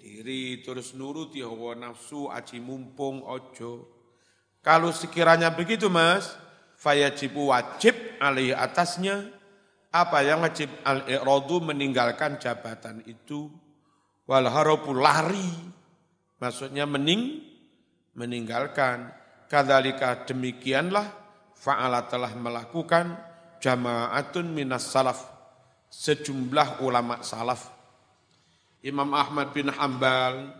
diri. 0.00 0.64
Terus 0.64 0.96
nuruti 0.96 1.44
hawa 1.44 1.76
nafsu 1.76 2.32
aji 2.32 2.60
mumpung 2.60 3.20
ojo. 3.24 3.92
Kalau 4.64 4.88
sekiranya 4.88 5.52
begitu 5.52 5.92
Mas, 5.92 6.32
fayajibu 6.80 7.52
wajib 7.52 7.92
alih 8.24 8.56
atasnya. 8.56 9.28
Apa 9.92 10.24
yang 10.24 10.40
wajib 10.40 10.72
al-iradu 10.80 11.60
meninggalkan 11.60 12.40
jabatan 12.40 13.04
itu. 13.04 13.52
Wal 14.24 14.48
harapu 14.48 14.96
lari. 14.96 15.52
Maksudnya 16.40 16.88
mening 16.88 17.44
meninggalkan 18.16 19.21
Kadalika 19.52 20.24
demikianlah 20.24 21.12
fa'ala 21.52 22.08
telah 22.08 22.32
melakukan 22.32 23.20
jama'atun 23.60 24.48
minas 24.48 24.88
salaf. 24.88 25.28
Sejumlah 25.92 26.80
ulama 26.80 27.20
salaf. 27.20 27.68
Imam 28.80 29.12
Ahmad 29.12 29.52
bin 29.52 29.68
Hambal 29.68 30.56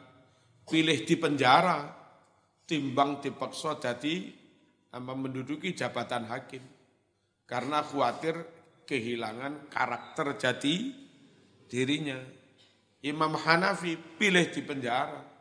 pilih 0.68 1.08
di 1.08 1.16
penjara 1.16 1.88
timbang 2.68 3.24
dipaksa 3.24 3.80
jadi 3.80 4.28
apa 4.92 5.12
menduduki 5.16 5.72
jabatan 5.72 6.28
hakim 6.28 6.60
karena 7.48 7.80
khawatir 7.80 8.44
kehilangan 8.84 9.72
karakter 9.72 10.36
jati 10.36 10.92
dirinya. 11.64 12.20
Imam 13.00 13.40
Hanafi 13.40 13.96
pilih 14.20 14.52
di 14.52 14.60
penjara 14.60 15.31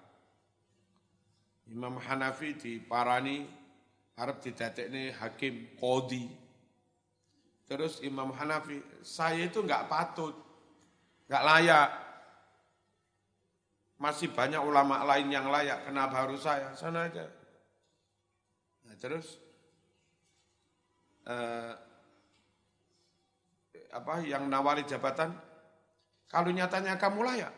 Imam 1.71 1.95
Hanafi 1.95 2.59
di 2.59 2.83
parani 2.83 3.47
Arab 4.19 4.43
ini 4.43 5.09
hakim 5.15 5.79
kodi. 5.79 6.27
Terus 7.65 8.03
Imam 8.03 8.35
Hanafi, 8.35 8.83
saya 8.99 9.47
itu 9.47 9.63
enggak 9.63 9.87
patut, 9.87 10.35
enggak 11.31 11.43
layak. 11.47 11.89
Masih 13.95 14.27
banyak 14.33 14.59
ulama 14.59 15.07
lain 15.07 15.31
yang 15.31 15.47
layak, 15.47 15.87
kenapa 15.87 16.27
harus 16.27 16.43
saya? 16.43 16.75
Sana 16.75 17.07
aja. 17.07 17.23
Nah, 18.83 18.95
terus 18.99 19.39
eh, 21.23 21.73
apa 23.95 24.13
yang 24.27 24.51
nawari 24.51 24.83
jabatan? 24.83 25.31
Kalau 26.27 26.51
nyatanya 26.51 26.99
kamu 26.99 27.23
layak, 27.23 27.53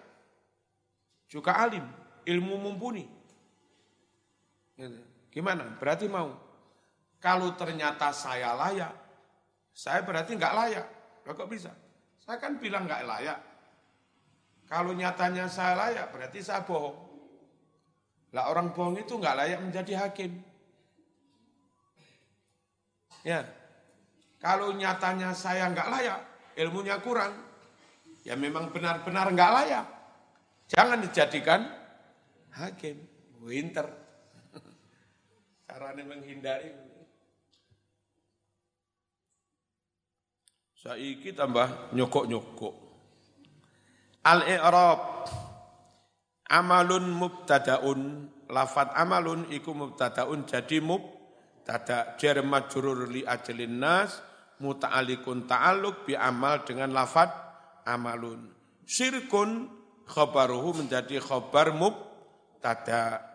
juga 1.25 1.57
alim, 1.57 1.85
ilmu 2.29 2.61
mumpuni. 2.61 3.22
Gimana? 5.29 5.77
Berarti 5.77 6.09
mau. 6.09 6.33
Kalau 7.23 7.55
ternyata 7.55 8.11
saya 8.11 8.51
layak, 8.51 8.93
saya 9.71 10.03
berarti 10.03 10.35
nggak 10.35 10.55
layak. 10.59 10.87
Loh 11.23 11.33
kok 11.33 11.47
bisa? 11.47 11.71
Saya 12.19 12.35
kan 12.35 12.59
bilang 12.59 12.83
nggak 12.83 13.03
layak. 13.07 13.39
Kalau 14.67 14.91
nyatanya 14.91 15.47
saya 15.47 15.77
layak, 15.77 16.11
berarti 16.11 16.43
saya 16.43 16.67
bohong. 16.67 16.97
Lah 18.33 18.49
orang 18.49 18.75
bohong 18.75 18.99
itu 18.99 19.15
nggak 19.15 19.37
layak 19.39 19.59
menjadi 19.61 19.93
hakim. 20.03 20.41
Ya, 23.23 23.47
kalau 24.43 24.75
nyatanya 24.75 25.31
saya 25.31 25.71
nggak 25.71 25.87
layak, 25.87 26.19
ilmunya 26.59 26.99
kurang, 26.99 27.31
ya 28.27 28.35
memang 28.35 28.67
benar-benar 28.75 29.31
nggak 29.31 29.51
layak. 29.63 29.85
Jangan 30.67 30.99
dijadikan 30.99 31.71
hakim. 32.51 32.99
Winter. 33.39 34.02
Caranya 35.73 36.05
menghindari. 36.05 36.69
Saiki 40.77 41.33
tambah 41.33 41.89
nyokok-nyokok. 41.97 42.75
Al-i'rab. 44.21 45.25
Amalun 46.53 47.09
mubtadaun. 47.09 48.29
Lafat 48.53 48.93
amalun 48.93 49.49
iku 49.49 49.73
mubtadaun. 49.73 50.45
Jadi 50.45 50.77
mubtada. 50.77 52.13
Jar 52.21 52.37
majrur 52.45 53.09
li 53.09 53.25
ajlin 53.25 53.81
nas. 53.81 54.21
Muta'alliqun 54.61 55.49
ta'alluq 55.49 56.05
bi 56.05 56.13
amal 56.13 56.61
dengan 56.61 56.93
lafat 56.93 57.33
amalun. 57.89 58.53
Syirkun 58.85 59.73
khabaruhu 60.05 60.85
menjadi 60.85 61.17
khabar 61.17 61.73
mub 61.73 62.13
mubtada 62.63 63.32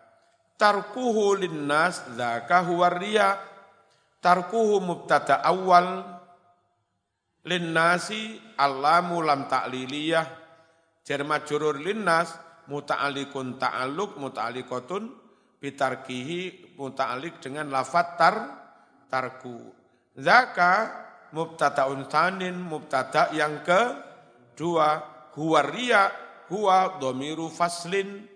tarkuhu 0.59 1.39
linnas 1.39 2.03
dzaka 2.19 2.67
huwa 2.67 2.91
riya 2.91 3.39
tarkuhu 4.19 4.83
mubtada 4.83 5.39
awal. 5.39 6.19
Linnasi 7.47 8.35
allamu 8.59 9.23
lam 9.23 9.47
ta'liliyah. 9.47 10.27
Jar 11.07 11.23
majrur 11.23 11.79
linnas 11.79 12.35
muta'alliqun 12.67 13.57
ta'alluq 13.57 14.19
muta'alliqatun 14.19 15.03
bitarkihi 15.57 16.75
muta'alliq 16.77 17.39
dengan 17.39 17.71
lafat 17.71 18.07
tar 18.19 18.35
tarku. 19.07 19.71
Zaka 20.19 20.91
mubtadaun 21.31 22.05
tsanin 22.11 22.59
mubtada 22.59 23.31
yang 23.31 23.63
kedua 23.63 25.01
huwa 25.33 25.61
riya 25.63 26.11
huwa 26.51 26.99
domiru 26.99 27.47
faslin 27.47 28.27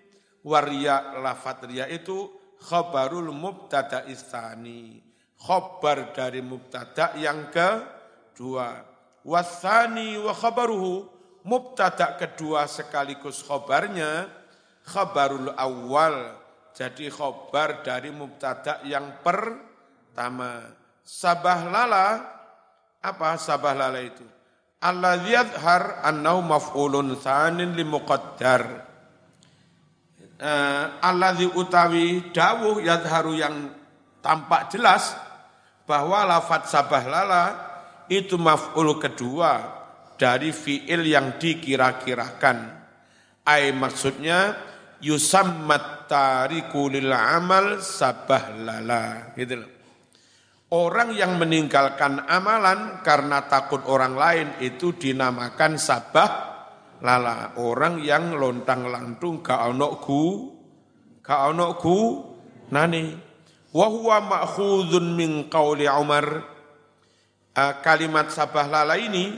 waria 0.44 1.18
lafat 1.20 1.66
ria 1.66 1.88
itu 1.88 2.30
khabarul 2.60 3.32
mubtada 3.32 4.08
istani 4.08 5.04
khabar 5.44 6.16
dari 6.16 6.40
mubtada 6.40 7.12
yang 7.20 7.52
kedua. 7.52 8.80
Wasani 9.24 10.20
wa 10.20 10.32
khabaruhu 10.36 11.08
mubtada 11.48 12.16
kedua 12.16 12.68
sekaligus 12.68 13.44
khabarnya 13.44 14.28
khabarul 14.88 15.52
awal. 15.56 16.40
Jadi 16.74 17.12
khabar 17.12 17.86
dari 17.86 18.10
mubtada 18.10 18.82
yang 18.88 19.22
pertama. 19.22 20.64
Sabah 21.04 21.60
lala 21.68 22.08
apa 23.04 23.36
sabah 23.36 23.76
lala 23.76 24.00
itu? 24.00 24.24
Alladzi 24.84 25.32
yadhhar 25.32 26.04
annahu 26.04 26.44
maf'ulun 26.44 27.16
tsanin 27.20 27.76
li 27.76 27.84
uh, 30.44 31.00
alladzi 31.00 31.48
utawi 31.56 32.36
dawuh 32.36 32.84
yadharu 32.84 33.34
yang 33.40 33.72
tampak 34.20 34.68
jelas 34.68 35.16
bahwa 35.88 36.28
lafat 36.28 36.68
sabah 36.68 37.04
lala 37.08 37.46
itu 38.12 38.36
maf'ul 38.36 39.00
kedua 39.00 39.84
dari 40.20 40.52
fi'il 40.52 41.08
yang 41.08 41.40
dikira-kirakan. 41.40 42.58
Ai 43.44 43.76
maksudnya 43.76 44.56
yusammat 45.04 46.08
tariku 46.08 46.88
lil 46.88 47.12
amal 47.12 47.80
sabah 47.80 48.56
lala 48.56 49.36
gitu 49.36 49.60
loh. 49.60 49.72
Orang 50.74 51.14
yang 51.14 51.38
meninggalkan 51.38 52.26
amalan 52.26 53.06
karena 53.06 53.46
takut 53.46 53.86
orang 53.86 54.18
lain 54.18 54.48
itu 54.58 54.98
dinamakan 54.98 55.78
sabah 55.78 56.53
lala. 57.04 57.60
Orang 57.60 58.00
yang 58.00 58.34
lontang 58.34 58.88
lantung 58.88 59.44
ka 59.44 59.68
ono 59.68 60.00
ku 60.00 60.22
ka 61.20 61.52
ono 61.52 61.76
ku 61.76 61.98
nani. 62.72 63.12
Wa 63.76 63.88
huwa 63.92 64.18
ma'khudun 64.24 65.14
min 65.14 65.52
qauli 65.52 65.86
Umar. 65.92 66.56
Uh, 67.54 67.74
kalimat 67.86 68.34
sabah 68.34 68.66
lala 68.66 68.98
ini 68.98 69.38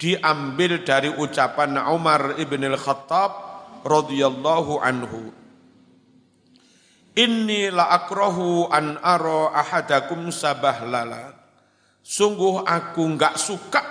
diambil 0.00 0.82
dari 0.82 1.14
ucapan 1.14 1.78
Umar 1.78 2.34
ibn 2.42 2.58
al-Khattab 2.66 3.30
radhiyallahu 3.86 4.82
anhu. 4.82 5.30
Inni 7.16 7.70
la 7.70 7.96
akrohu 7.96 8.66
an 8.68 8.98
aro 8.98 9.48
ahadakum 9.54 10.28
sabah 10.34 10.84
lala. 10.84 11.32
Sungguh 12.06 12.62
aku 12.66 13.02
enggak 13.02 13.34
suka 13.34 13.82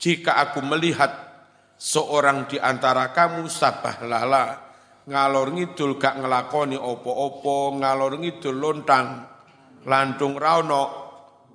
jika 0.00 0.40
aku 0.40 0.64
melihat 0.64 1.29
seorang 1.80 2.44
di 2.44 2.60
antara 2.60 3.08
kamu 3.16 3.48
sabah 3.48 4.04
lala. 4.04 4.46
Ngalor 5.08 5.56
ngidul 5.56 5.96
gak 5.96 6.20
ngelakoni 6.20 6.76
opo-opo, 6.76 7.72
ngalor 7.80 8.20
ngidul 8.20 8.52
lontang, 8.52 9.24
lantung 9.88 10.36
rauno, 10.36 10.84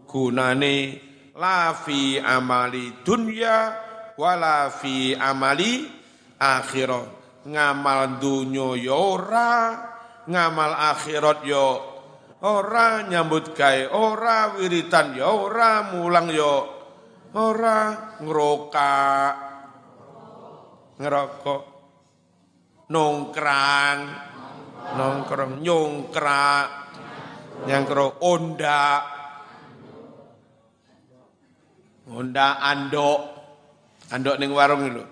gunane 0.10 0.78
la 1.38 1.72
fi 1.78 2.18
amali 2.18 3.06
dunya 3.06 3.58
wala 4.18 4.74
fi 4.74 5.14
amali 5.14 5.86
akhirat. 6.42 7.14
Ngamal 7.46 8.18
dunyo 8.18 8.74
yora, 8.74 9.54
ya 9.70 9.96
ngamal 10.26 10.74
akhirat 10.74 11.46
yo 11.46 11.68
ora 12.42 13.06
nyambut 13.06 13.54
gawe 13.54 13.94
ora 13.94 14.58
wiritan 14.58 15.14
yo 15.14 15.50
ora 15.50 15.94
mulang 15.94 16.30
yo 16.34 16.66
ora 17.38 18.18
ngeroka 18.22 18.94
ngerokok 21.00 21.64
nongkrang 22.92 24.00
nongkrong 24.96 25.54
nyongkrak 25.60 26.68
nyangkro 27.66 28.22
onda 28.22 29.02
onda 32.12 32.48
andok 32.62 33.20
andok 34.14 34.36
ning 34.38 34.52
warung 34.54 34.86
lho 34.94 35.06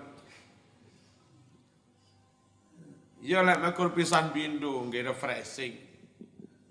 Ya 3.24 3.40
lek 3.40 3.56
mekur 3.56 3.96
pisan 3.96 4.36
bindu 4.36 4.84
nggih 4.84 5.08
refreshing. 5.08 5.80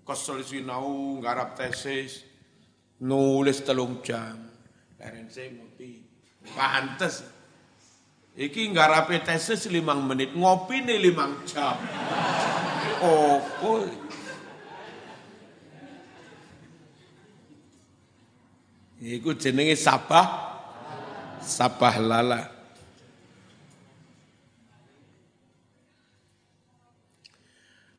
Kesel 0.06 0.38
sinau 0.46 1.18
nggarap 1.18 1.58
tesis 1.58 2.22
nulis 3.02 3.58
telung 3.66 3.98
jam. 4.06 4.38
Leren 5.02 5.26
saya 5.26 5.50
ngopi. 5.50 5.98
Pantes. 6.54 7.26
Iki 8.34 8.74
nggarape 8.74 9.22
tesis 9.22 9.70
limang 9.70 10.02
menit, 10.02 10.34
ngopi 10.34 10.82
nih 10.82 10.98
limang 10.98 11.46
jam. 11.46 11.78
Opo? 12.98 13.86
Iku 18.98 19.38
jenenge 19.38 19.78
sabah, 19.78 20.58
sabah 21.38 21.94
lala. 22.02 22.42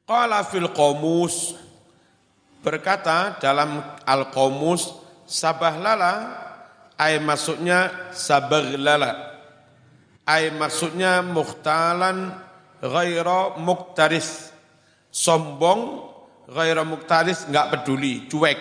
Qala 0.04 0.44
fil 0.44 0.68
qomus 0.76 1.56
berkata 2.60 3.40
dalam 3.40 3.82
al 4.04 4.30
qomus 4.36 5.00
sabah 5.26 5.80
lala 5.80 6.14
ay 7.00 7.18
maksudnya 7.24 8.12
sabag 8.14 8.78
lala 8.78 9.25
ay 10.26 10.54
maksudnya 10.58 11.22
muhtalan 11.22 12.34
ghaira 12.82 13.56
muktaris 13.62 14.52
sombong 15.14 16.12
ghaira 16.50 16.84
muktaris 16.86 17.50
enggak 17.50 17.78
peduli 17.78 18.26
cuek 18.30 18.60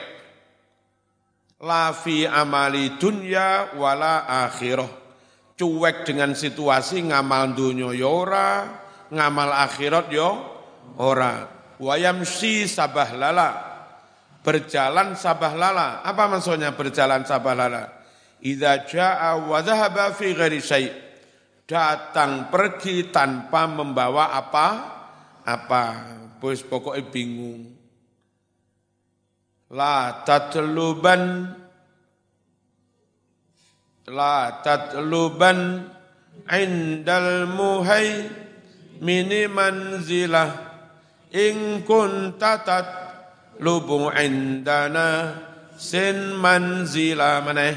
la 1.65 1.93
fi 1.97 2.29
amali 2.29 3.01
dunya 3.01 3.75
wala 3.77 4.29
akhirah 4.47 4.89
cuek 5.57 6.05
dengan 6.05 6.37
situasi 6.37 7.09
ngamal 7.09 7.57
dunya 7.57 7.91
yora 7.97 8.49
ya 8.69 8.85
ngamal 9.15 9.53
akhirat 9.53 10.09
yo 10.11 10.19
ya 10.19 10.29
Ora. 11.01 11.49
Wayamsi 11.81 12.71
sabah 12.71 13.17
lala. 13.19 13.51
Berjalan 14.45 15.17
sabah 15.17 15.53
lala. 15.57 15.89
Apa 16.05 16.29
maksudnya 16.29 16.77
berjalan 16.77 17.25
sabah 17.25 17.55
lala? 17.57 17.83
Idza 18.45 18.85
jaa 18.85 19.41
wa 19.41 19.59
dhahaba 19.65 20.13
fi 20.13 20.37
ghairi 20.37 20.61
syai. 20.61 20.87
Datang 21.65 22.53
pergi 22.53 23.09
tanpa 23.09 23.65
membawa 23.65 24.37
apa? 24.37 24.69
Apa? 25.49 25.85
Bos 26.37 26.61
pokoknya 26.61 27.09
bingung. 27.09 27.73
La 29.73 30.21
tatluban 30.29 31.49
La 34.05 34.61
tatluban 34.61 35.89
indal 36.53 37.49
muhai 37.49 38.29
mini 39.01 39.49
manzilah 39.49 40.53
in 41.33 41.81
kunta 41.89 42.61
lubu 43.65 44.13
indana 44.13 45.33
sin 45.81 46.37
manzila 46.37 47.41
mana 47.41 47.73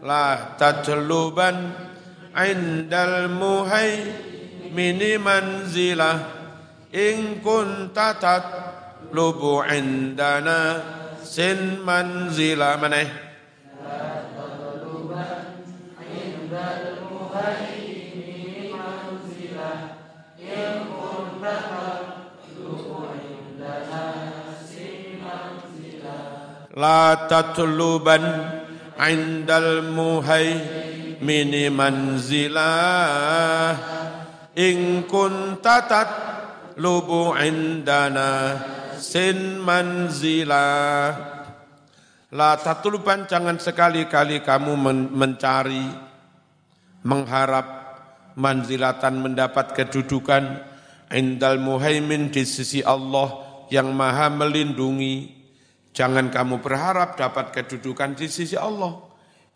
la 0.00 0.56
tatluban 0.56 1.89
indal 2.36 3.26
muhai 3.26 4.06
mini 4.70 5.18
manzila 5.18 6.10
in 6.94 7.42
kunta 7.42 8.14
lubu 9.10 9.62
indana 9.66 10.78
sin 11.26 11.82
manzila 11.82 12.78
mana 12.78 13.02
la 26.80 27.28
tatluban 27.28 28.24
indal 28.96 29.82
muhai 29.90 30.48
muhaimin 31.20 31.68
manzilah 31.68 32.60
in 34.56 35.04
kunta 35.04 35.84
lubu 36.76 37.36
indana 37.36 38.56
sin 38.96 39.60
manzila 39.60 40.66
La 42.30 42.54
tatluban 42.54 43.26
jangan 43.26 43.58
sekali-kali 43.58 44.46
kamu 44.46 44.78
mencari, 45.10 45.82
mengharap 47.02 47.66
manzilatan 48.38 49.18
mendapat 49.18 49.74
kedudukan 49.74 50.62
indal 51.10 51.58
muhaimin 51.58 52.30
di 52.30 52.46
sisi 52.46 52.86
Allah 52.86 53.34
yang 53.74 53.90
maha 53.90 54.30
melindungi. 54.30 55.42
Jangan 55.90 56.30
kamu 56.30 56.62
berharap 56.62 57.18
dapat 57.18 57.50
kedudukan 57.50 58.14
di 58.14 58.30
sisi 58.30 58.54
Allah. 58.54 59.09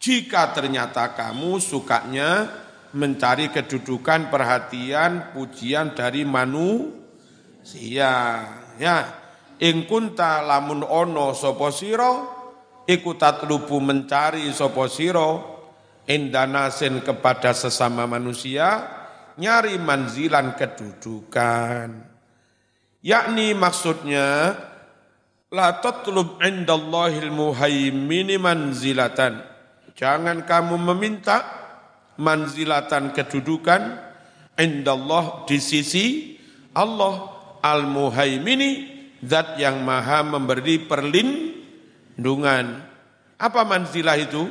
Jika 0.04 0.52
ternyata 0.52 1.16
kamu 1.16 1.56
sukanya 1.64 2.52
mencari 2.92 3.48
kedudukan, 3.48 4.28
perhatian, 4.28 5.32
pujian 5.32 5.96
dari 5.96 6.28
manusia. 6.28 8.12
Ya, 8.76 8.96
ing 9.56 9.88
kunta 9.88 10.44
lamun 10.44 10.84
ono 10.84 11.32
sapa 11.32 11.72
sira 11.72 12.20
iku 12.84 13.16
tatlubu 13.16 13.80
mencari 13.80 14.44
sapa 14.52 14.92
sira. 14.92 15.56
Indanasin 16.04 17.00
kepada 17.00 17.56
sesama 17.56 18.04
manusia 18.04 18.84
nyari 19.40 19.80
manzilan 19.80 20.52
kedudukan. 20.52 21.96
Yakni 23.00 23.56
maksudnya 23.56 24.52
la 25.48 25.80
tatlub 25.80 26.44
indallahil 26.44 27.32
muhaimin 27.32 28.36
manzilatan 28.36 29.53
jangan 29.94 30.42
kamu 30.46 30.76
meminta 30.94 31.42
manzilatan 32.20 33.10
kedudukan 33.14 33.98
indallah 34.54 35.46
di 35.46 35.58
sisi 35.58 36.36
Allah 36.74 37.30
al-muhaimini 37.62 38.70
zat 39.22 39.58
yang 39.58 39.82
maha 39.82 40.22
memberi 40.22 40.82
perlindungan 40.84 41.54
Dungan. 42.14 42.78
Apa 43.42 43.66
manzilah 43.66 44.14
itu? 44.18 44.46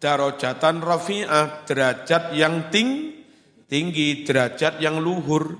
Darajatan 0.00 0.80
rafi'ah, 0.80 1.64
derajat 1.68 2.32
yang 2.36 2.72
ting, 2.72 3.20
tinggi, 3.68 4.24
derajat 4.24 4.80
yang 4.80 5.00
luhur. 5.00 5.56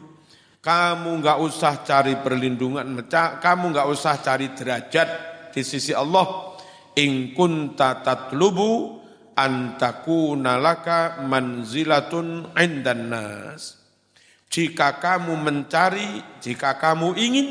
Kamu 0.60 1.24
nggak 1.24 1.38
usah 1.40 1.84
cari 1.84 2.20
perlindungan, 2.20 3.08
kamu 3.40 3.64
nggak 3.72 3.88
usah 3.88 4.20
cari 4.20 4.52
derajat 4.52 5.08
di 5.52 5.60
sisi 5.64 5.96
Allah. 5.96 6.52
In 7.00 7.32
kunta 7.32 8.04
tatlubu 8.04 8.99
antakuna 9.40 10.60
laka 10.60 11.24
manzilatun 11.24 12.52
indan 12.60 13.08
nas. 13.08 13.80
Jika 14.52 15.00
kamu 15.00 15.40
mencari, 15.40 16.20
jika 16.42 16.76
kamu 16.76 17.16
ingin 17.16 17.48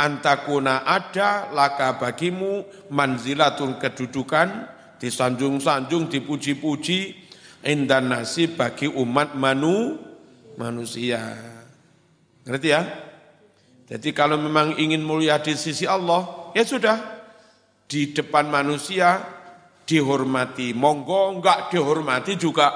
antakuna 0.00 0.84
ada 0.84 1.48
laka 1.52 1.96
bagimu 1.96 2.64
manzilatun 2.92 3.80
kedudukan 3.80 4.68
disanjung-sanjung 5.00 6.08
dipuji-puji 6.08 7.16
indan 7.64 8.08
nasi 8.08 8.48
bagi 8.48 8.88
umat 8.88 9.36
manu 9.36 10.00
manusia 10.56 11.20
ngerti 12.48 12.68
ya 12.72 12.82
jadi 13.88 14.08
kalau 14.16 14.40
memang 14.40 14.80
ingin 14.80 15.04
mulia 15.04 15.36
di 15.40 15.52
sisi 15.52 15.84
Allah 15.84 16.52
ya 16.56 16.64
sudah 16.64 16.96
di 17.84 18.12
depan 18.16 18.48
manusia 18.48 19.39
dihormati 19.90 20.70
monggo 20.70 21.34
enggak 21.34 21.74
dihormati 21.74 22.38
juga 22.38 22.70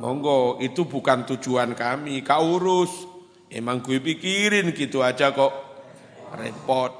monggo 0.00 0.56
itu 0.64 0.88
bukan 0.88 1.28
tujuan 1.28 1.76
kami 1.76 2.24
kau 2.24 2.56
urus 2.56 3.04
emang 3.52 3.84
gue 3.84 4.00
pikirin 4.00 4.72
gitu 4.72 5.04
aja 5.04 5.34
kok 5.36 5.52
repot. 6.38 6.92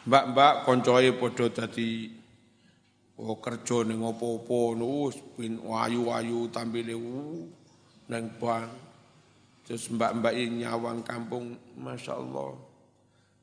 Mbak-mbak 0.00 0.54
koncoe 0.64 1.10
padha 1.14 1.46
dadi 1.52 2.08
oh 3.20 3.36
kerja 3.36 3.84
ning 3.84 4.00
opo-opo 4.00 4.72
wis 5.06 5.20
wayu-wayu 5.60 6.48
tampile 6.48 6.96
nang 8.08 8.24
bang. 8.40 8.70
Terus 9.68 9.86
mbak-mbak 9.92 10.34
nyawang 10.34 11.06
kampung, 11.06 11.54
Masya 11.78 12.18
Allah. 12.18 12.69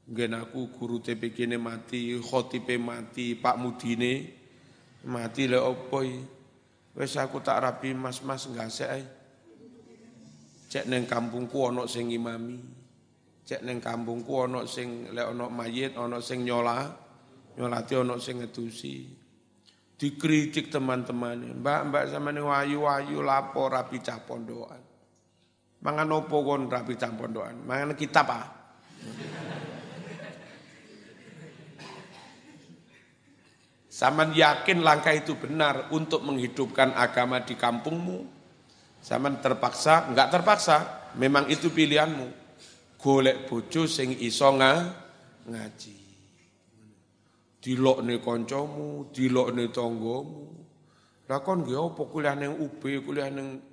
Mungkin 0.07 0.39
aku 0.39 0.71
guru 0.71 1.03
TPK 1.03 1.51
ini 1.51 1.59
mati, 1.59 2.15
khotipe 2.15 2.79
mati, 2.79 3.35
Pak 3.35 3.59
Mudine 3.59 4.13
mati 5.07 5.47
le 5.47 5.59
opo 5.59 5.99
Wes 6.97 7.13
aku 7.13 7.45
tak 7.45 7.61
rapi 7.61 7.93
mas-mas 7.93 8.49
enggak 8.49 8.73
sih. 8.73 9.05
Cek 10.67 10.89
neng 10.89 11.05
kampungku 11.05 11.69
ono 11.69 11.85
sing 11.85 12.09
imami. 12.09 12.57
Cek 13.45 13.61
neng 13.61 13.77
kampungku 13.77 14.49
ono 14.49 14.65
sing 14.65 15.13
le 15.13 15.21
ono 15.21 15.45
mayit, 15.45 15.93
ono 15.93 16.17
sing 16.17 16.41
nyola, 16.41 16.89
nyolati 17.53 17.93
ono 18.01 18.17
sing 18.17 18.41
ngedusi. 18.41 19.13
Dikritik 19.93 20.73
teman-teman, 20.73 21.61
mbak 21.61 21.81
mbak 21.89 22.03
sama 22.09 22.33
nih 22.33 22.41
wayu-wayu 22.41 23.21
lapor 23.21 23.77
rapi 23.77 24.01
cah 24.01 24.17
pondokan. 24.25 24.81
Mangan 25.85 26.17
opo 26.17 26.41
kon 26.41 26.65
rapi 26.65 26.97
cah 26.97 27.13
pondokan, 27.13 27.61
mangan 27.61 27.93
kitab 27.93 28.25
ah. 28.33 28.45
Saman 33.97 34.29
yakin 34.37 34.85
langkah 34.85 35.09
itu 35.09 35.33
benar 35.41 35.89
untuk 35.89 36.21
menghidupkan 36.21 36.93
agama 36.93 37.41
di 37.41 37.57
kampungmu, 37.57 38.37
Zaman 39.01 39.39
terpaksa, 39.39 40.11
enggak 40.11 40.35
terpaksa, 40.35 40.77
memang 41.15 41.47
itu 41.47 41.71
pilihanmu. 41.71 42.27
Golek 42.99 43.47
bojo 43.47 43.87
sing 43.87 44.11
iso 44.19 44.51
ngaji. 44.51 45.97
Dilokne 47.63 48.19
kancamu, 48.19 49.09
dilokne 49.15 49.71
tanggamu. 49.71 50.45
Lah 51.31 51.39
kon 51.39 51.63
nggih 51.63 51.77
apa 51.77 52.03
kuliah 52.03 52.35
ning 52.35 52.53
UB, 52.53 52.81
kuliah 53.01 53.31
ning 53.31 53.63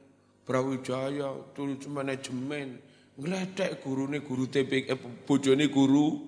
Brawijaya, 0.44 1.56
tulis 1.56 1.88
manajemen, 1.88 2.76
ngledek 3.16 3.80
gurune 3.80 4.20
guru 4.20 4.44
TPK, 4.44 4.86
eh, 4.92 4.98
bojone 5.24 5.72
guru 5.72 6.20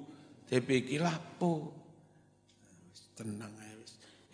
TPK 0.48 0.98
lapo. 0.98 1.70
Tenang. 3.12 3.65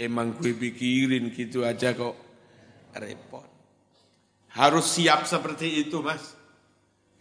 Emang 0.02 0.34
gue 0.34 0.50
pikirin 0.50 1.30
gitu 1.30 1.62
aja 1.62 1.94
kok 1.94 2.18
repot. 2.98 3.46
Harus 4.50 4.98
siap 4.98 5.30
seperti 5.30 5.86
itu 5.86 6.02
mas. 6.02 6.34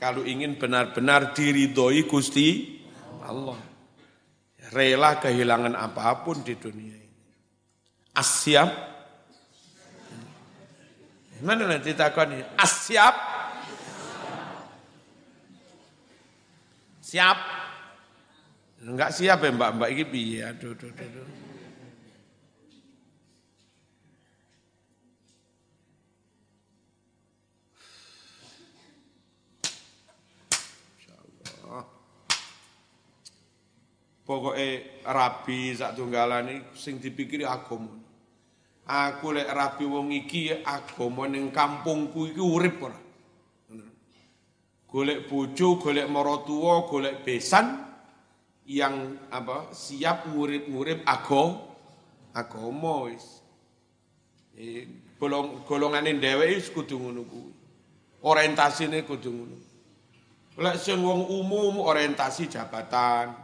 Kalau 0.01 0.25
ingin 0.25 0.57
benar-benar 0.57 1.37
diridhoi 1.37 2.09
Gusti 2.09 2.81
Allah. 3.21 3.61
Rela 4.73 5.21
kehilangan 5.21 5.77
apa 5.77 6.25
pun 6.25 6.41
di 6.41 6.57
dunia 6.57 6.97
ini. 6.97 7.21
Asyap. 8.17 8.69
Mana 11.45 11.69
nanti 11.69 11.93
takon 11.93 12.33
ini? 12.33 12.45
Asyap. 12.57 13.15
Siap. 17.05 17.37
Enggak 18.81 19.13
siap 19.13 19.45
ya 19.45 19.51
mbak-mbak 19.53 19.89
ini? 19.93 20.41
Aduh, 20.41 20.73
aduh, 20.73 20.89
aduh. 20.89 21.40
Pokoknya 34.31 35.03
rabi 35.11 35.75
tunggalan 35.75 36.71
sing 36.71 37.03
dipikiri 37.03 37.43
agama. 37.43 37.91
Aku 38.87 39.35
lek 39.35 39.51
rabi 39.51 39.83
wong 39.83 40.07
iki 40.15 40.55
agama 40.63 41.27
ning 41.27 41.51
kampungku 41.51 42.31
iki 42.31 42.39
urip 42.39 42.79
ora. 42.79 42.95
Golek 44.87 45.27
bojo, 45.27 45.75
golek 45.83 46.07
maratuwa, 46.07 46.87
golek 46.87 47.27
besan 47.27 47.75
yang 48.71 49.19
apa 49.27 49.67
siap 49.75 50.31
ngurip-ngurip 50.31 51.03
ago 51.03 51.75
agama 52.31 53.11
wis. 53.11 53.43
E, 54.55 54.87
golong 55.19 55.67
golongane 55.67 56.15
dheweke 56.15 56.55
wis 56.55 56.71
kudu 56.71 56.95
ngono 57.03 57.27
kuwi. 57.27 57.51
Orientasine 58.23 59.03
kudu 59.03 59.27
ngono. 59.27 59.57
Lek 60.55 60.79
sing 60.79 61.03
wong 61.03 61.27
umum 61.27 61.83
orientasi 61.83 62.47
jabatan, 62.47 63.40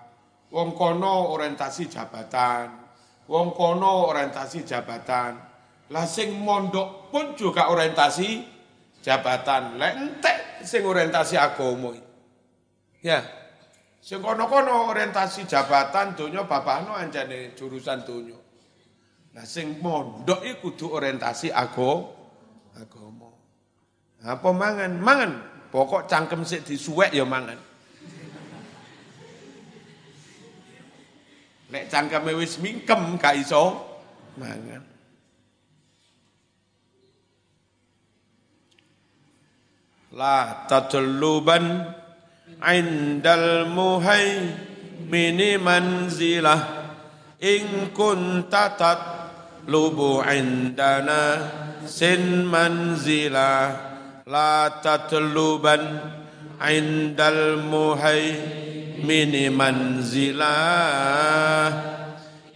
Wong 0.47 0.79
kono 0.79 1.35
orientasi 1.35 1.91
jabatan, 1.91 2.71
wong 3.27 3.51
kono 3.51 4.07
orientasi 4.07 4.63
jabatan. 4.63 5.35
Lah 5.91 6.03
sing 6.07 6.35
mondok 6.35 7.11
pun 7.11 7.35
juga 7.35 7.71
orientasi 7.71 8.43
jabatan. 9.03 9.79
Lek 9.79 9.93
entek 9.95 10.37
sing 10.63 10.83
orientasi 10.83 11.35
agama. 11.39 11.95
Ya. 13.03 13.23
Sing 14.03 14.23
kono-kono 14.23 14.87
orientasi 14.91 15.43
jabatan 15.47 16.15
donya 16.15 16.47
bapakno 16.47 16.95
anjane 16.95 17.51
jurusan 17.55 18.07
donya. 18.07 18.39
Lah 19.35 19.43
sing 19.43 19.79
mondok 19.83 20.43
iku 20.47 20.71
kudu 20.71 20.95
orientasi 20.95 21.51
agama. 21.51 22.15
agama. 22.75 23.31
Apa 24.23 24.49
mangan? 24.55 24.91
Mangan. 24.95 25.31
Pokok 25.67 26.07
cangkem 26.07 26.47
sik 26.47 26.63
disuwek 26.63 27.11
ya 27.11 27.27
mangan. 27.27 27.59
Nek 31.67 31.91
cangkeme 31.91 32.31
wis 32.39 32.63
mingkem 32.63 33.19
gak 33.19 33.35
iso. 33.43 33.75
Mangan. 34.39 34.83
La 40.15 40.65
tadluban 40.65 41.93
indal 42.63 43.67
muhai 43.67 44.47
mini 45.11 45.59
manzilah. 45.59 46.87
In 47.43 47.91
kunta 47.91 48.73
tatlubu 48.79 50.23
indana 50.23 51.51
sin 51.83 52.47
manzilah. 52.47 53.75
La 54.23 54.79
tatluban 54.79 55.83
indal 56.63 57.61
muhai 57.61 58.25
mini 59.03 59.49
manzilah 59.53 60.47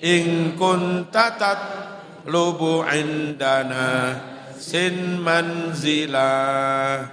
in 0.02 0.58
kunta 0.58 1.38
tatlubu 1.38 2.82
indana 2.90 4.18
sin 4.58 5.22
manzilah. 5.22 7.06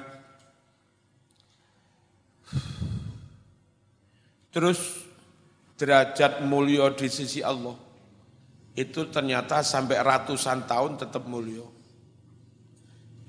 Terus 4.49 4.81
derajat 5.77 6.43
mulia 6.49 6.89
di 6.97 7.09
sisi 7.13 7.45
Allah. 7.45 7.77
Itu 8.79 9.11
ternyata 9.13 9.61
sampai 9.61 10.01
ratusan 10.01 10.65
tahun 10.65 10.97
tetap 10.99 11.27
mulia. 11.29 11.67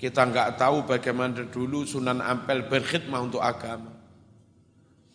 Kita 0.00 0.24
nggak 0.24 0.56
tahu 0.56 0.88
bagaimana 0.88 1.44
dulu 1.52 1.84
Sunan 1.84 2.24
Ampel 2.24 2.64
berkhidmah 2.64 3.20
untuk 3.20 3.44
agama 3.44 3.99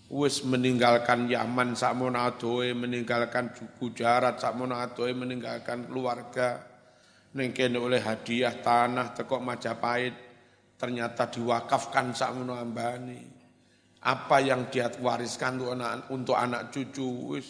wis 0.09 0.45
meninggalkan 0.45 1.25
Yaman 1.25 1.73
sakmono 1.73 2.21
adoe 2.21 2.77
meninggalkan 2.77 3.49
Gujarat 3.81 4.37
sakmono 4.37 4.77
adoe 4.77 5.11
meninggalkan 5.17 5.89
keluarga. 5.89 6.61
Ning 7.35 7.51
oleh 7.75 7.99
hadiah 7.99 8.63
tanah 8.63 9.11
tekok 9.11 9.43
Majapahit 9.43 10.15
ternyata 10.79 11.27
diwakafkan 11.27 12.15
sakmono 12.15 12.55
ambani 12.55 13.35
apa 14.05 14.37
yang 14.37 14.69
dia 14.69 14.93
wariskan 15.01 15.57
untuk 15.57 15.73
anak, 15.73 15.93
untuk 16.13 16.37
anak 16.37 16.69
cucu 16.69 17.33
wis. 17.33 17.47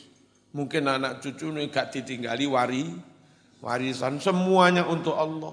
Mungkin 0.56 0.88
anak 0.88 1.20
cucu 1.20 1.52
ini 1.52 1.68
gak 1.68 1.92
ditinggali 1.92 2.48
wari 2.48 2.88
warisan 3.60 4.24
semuanya 4.24 4.88
untuk 4.88 5.20
Allah. 5.20 5.52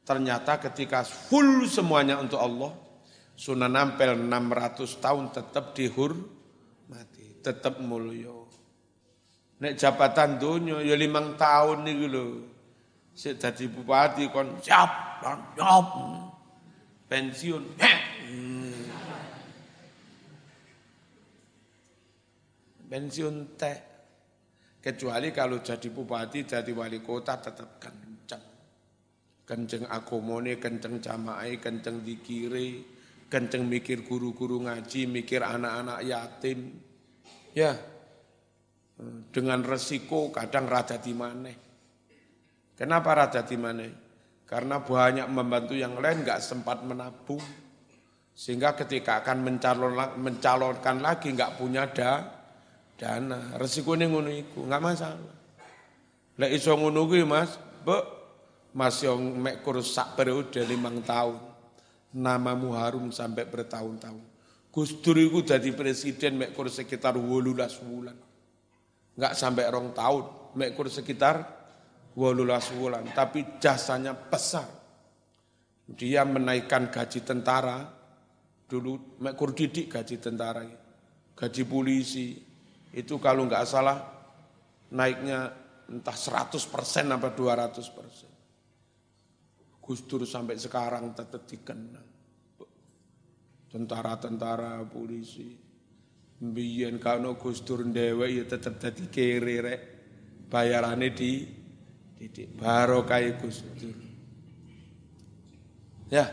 Ternyata 0.00 0.56
ketika 0.64 1.04
full 1.04 1.68
semuanya 1.68 2.16
untuk 2.16 2.40
Allah 2.40 2.72
Sunan 3.34 3.74
Ampel 3.74 4.14
600 4.14 5.02
tahun 5.02 5.34
tetap 5.34 5.74
dihur 5.74 6.14
mati, 6.86 7.42
tetap 7.42 7.82
mulio. 7.82 8.46
Nek 9.58 9.74
jabatan 9.74 10.38
dunia 10.38 10.82
ya 10.82 10.94
limang 10.94 11.34
tahun 11.34 11.82
nih 11.82 12.06
lho. 12.06 12.26
Sik 13.14 13.38
dadi 13.38 13.70
bupati 13.70 14.26
kon 14.30 14.58
siap, 14.58 15.22
siap. 15.54 15.86
Pensiun. 17.06 17.64
Hmm. 17.78 18.82
Pensiun 22.90 23.36
teh. 23.54 23.78
Kecuali 24.84 25.32
kalau 25.32 25.64
jadi 25.64 25.88
bupati, 25.88 26.44
jadi 26.44 26.68
wali 26.76 27.00
kota 27.00 27.40
tetap 27.40 27.80
kenceng. 27.80 28.44
Kenceng 29.48 29.88
akomone, 29.88 30.60
kenceng 30.60 31.00
jamaai, 31.00 31.56
kenceng 31.56 32.04
dikiri, 32.04 32.93
kenceng 33.34 33.66
mikir 33.66 34.06
guru-guru 34.06 34.62
ngaji, 34.62 35.10
mikir 35.10 35.42
anak-anak 35.42 36.06
yatim. 36.06 36.70
Ya, 37.50 37.74
dengan 39.34 39.66
resiko 39.66 40.30
kadang 40.30 40.70
rada 40.70 41.02
di 41.02 41.10
mana. 41.10 41.50
Kenapa 42.78 43.10
rada 43.18 43.42
di 43.42 43.58
mana? 43.58 43.90
Karena 44.46 44.78
banyak 44.78 45.26
membantu 45.26 45.74
yang 45.74 45.98
lain 45.98 46.22
nggak 46.22 46.38
sempat 46.38 46.86
menabung. 46.86 47.42
Sehingga 48.34 48.78
ketika 48.78 49.26
akan 49.26 49.42
mencalon, 49.42 49.94
mencalonkan 50.18 51.02
lagi 51.02 51.34
nggak 51.34 51.58
punya 51.58 51.90
da, 51.90 52.22
dana. 52.94 53.58
Resiko 53.58 53.98
ini 53.98 54.06
ngono 54.10 54.30
iku, 54.30 54.62
nggak 54.62 54.82
masalah. 54.82 55.36
Lek 56.38 56.50
iso 56.54 56.74
ngono 56.74 57.06
Mas, 57.26 57.58
Be, 57.82 57.98
Mas 58.74 58.98
yang 59.02 59.22
mek 59.38 59.62
kurus 59.62 59.90
sak 59.90 60.18
periode 60.18 60.66
limang 60.66 61.02
tahun 61.02 61.53
namamu 62.14 62.78
harum 62.78 63.10
sampai 63.10 63.44
bertahun-tahun. 63.50 64.22
Gus 64.70 64.90
Dur 65.02 65.18
itu 65.18 65.42
jadi 65.42 65.70
presiden 65.70 66.38
mekur 66.38 66.66
sekitar 66.66 67.14
18 67.14 67.86
bulan. 67.86 68.16
Enggak 69.14 69.34
sampai 69.38 69.70
rong 69.70 69.94
tahun, 69.94 70.54
mekur 70.58 70.90
sekitar 70.90 71.46
18 72.18 72.74
bulan. 72.74 73.06
Tapi 73.14 73.62
jasanya 73.62 74.14
besar. 74.14 74.66
Dia 75.84 76.26
menaikkan 76.26 76.90
gaji 76.90 77.22
tentara, 77.22 77.86
dulu 78.66 79.22
mekur 79.22 79.54
didik 79.54 79.94
gaji 79.94 80.18
tentara, 80.18 80.66
gaji 81.38 81.62
polisi. 81.62 82.34
Itu 82.90 83.22
kalau 83.22 83.46
enggak 83.46 83.66
salah 83.70 83.98
naiknya 84.90 85.54
entah 85.86 86.18
100 86.18 86.50
persen 86.66 87.14
apa 87.14 87.30
200 87.30 87.78
persen. 87.94 88.33
Gus 89.84 90.08
Dur 90.08 90.24
sampai 90.24 90.56
sekarang 90.56 91.12
tetap 91.12 91.44
dikenal. 91.44 92.06
Tentara-tentara, 93.68 94.80
polisi. 94.88 95.60
Biyen 96.40 96.96
kano 96.96 97.36
Gus 97.36 97.60
Dur 97.60 97.84
dewe 97.84 98.32
ya 98.32 98.48
tetap 98.48 98.80
kere 99.12 99.56
rek. 99.60 99.80
Bayarannya 100.48 101.08
di 101.12 101.44
didik 102.16 102.56
kayak 102.56 103.44
Gus 103.44 103.60
Dur. 103.76 103.96
Ya. 106.08 106.32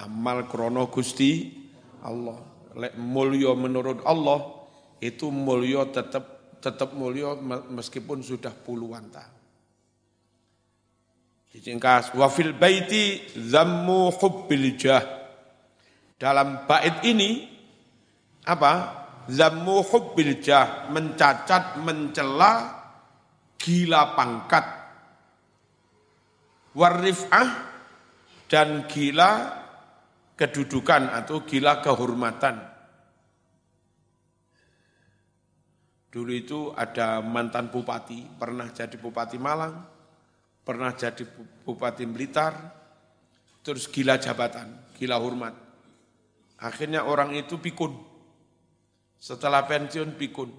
Amal 0.00 0.48
krono 0.48 0.88
Gusti 0.88 1.52
Allah. 2.02 2.40
Lek 2.74 2.98
mulio 2.98 3.54
menurut 3.54 4.02
Allah 4.02 4.42
itu 4.98 5.30
mulio 5.30 5.86
tetap 5.92 6.58
tetap 6.58 6.96
mulio 6.96 7.38
meskipun 7.70 8.24
sudah 8.24 8.50
puluhan 8.50 9.12
tahun. 9.12 9.43
Dicingkas 11.54 12.10
wa 12.18 12.26
fil 12.26 12.50
baiti 12.50 13.30
zammu 13.38 14.10
hubbil 14.18 14.74
jah. 14.74 15.06
Dalam 16.18 16.66
bait 16.66 16.98
ini 17.06 17.46
apa? 18.42 19.06
Zammu 19.30 19.86
hubbil 19.86 20.42
jah, 20.42 20.90
mencacat, 20.90 21.78
mencela 21.78 22.74
gila 23.54 24.18
pangkat. 24.18 24.66
Warif'ah 26.74 27.48
dan 28.50 28.90
gila 28.90 29.30
kedudukan 30.34 31.06
atau 31.06 31.46
gila 31.46 31.78
kehormatan. 31.80 32.66
Dulu 36.10 36.32
itu 36.34 36.74
ada 36.74 37.22
mantan 37.22 37.70
bupati, 37.70 38.26
pernah 38.38 38.68
jadi 38.74 38.98
bupati 38.98 39.38
Malang, 39.38 39.93
pernah 40.64 40.96
jadi 40.96 41.22
Bupati 41.62 42.08
Blitar, 42.08 42.56
terus 43.60 43.86
gila 43.86 44.16
jabatan, 44.16 44.96
gila 44.96 45.20
hormat. 45.20 45.54
Akhirnya 46.58 47.04
orang 47.04 47.36
itu 47.36 47.60
pikun. 47.60 47.92
Setelah 49.20 49.68
pensiun 49.68 50.16
pikun. 50.16 50.50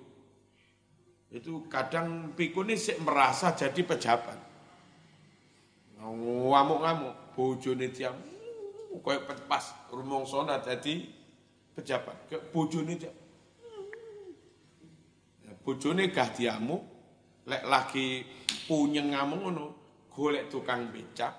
Itu 1.33 1.65
kadang 1.67 2.37
pikun 2.37 2.69
ini 2.69 2.77
merasa 3.01 3.57
jadi 3.57 3.81
pejabat. 3.81 4.39
Ngamuk-ngamuk, 5.99 7.33
bojone 7.33 7.89
tiang, 7.89 8.15
kayak 9.01 9.49
pas 9.49 9.73
rumong 9.89 10.29
sona 10.29 10.61
jadi 10.61 11.01
pejabat. 11.73 12.29
Kayak 12.29 12.53
bojone 12.53 12.93
tiang. 12.93 13.17
Bojone 15.65 16.13
gah 16.13 16.29
diamuk, 16.29 16.85
lek 17.49 17.65
lagi 17.65 18.21
punya 18.69 19.01
ngamuk 19.01 19.39
ngono, 19.41 19.67
golek 20.15 20.47
tukang 20.47 20.95
becak, 20.95 21.35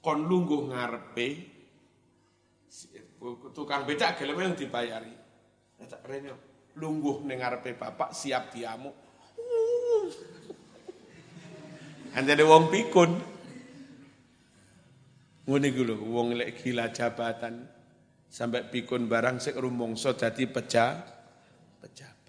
kon 0.00 0.24
lungguh 0.24 0.72
ngarepe, 0.72 1.28
tukang 3.52 3.84
becak 3.84 4.16
gelem 4.16 4.40
yang 4.40 4.56
dibayari. 4.56 5.12
Tak 5.84 6.00
rene 6.08 6.32
lungguh 6.80 7.28
ning 7.28 7.44
ngarepe 7.44 7.76
bapak 7.76 8.16
siap 8.16 8.56
diamuk. 8.56 8.96
Anjane 12.16 12.42
wong 12.42 12.72
pikun. 12.72 13.10
Ngene 15.50 15.66
iku 15.72 15.82
lho, 15.82 15.98
wong 15.98 16.38
lek 16.38 16.62
gila 16.62 16.94
jabatan 16.94 17.66
sampai 18.30 18.70
pikun 18.70 19.10
barang 19.10 19.42
sik 19.42 19.58
rumangsa 19.58 20.14
dadi 20.14 20.46
peja 20.46 21.02
pejabat. 21.82 22.19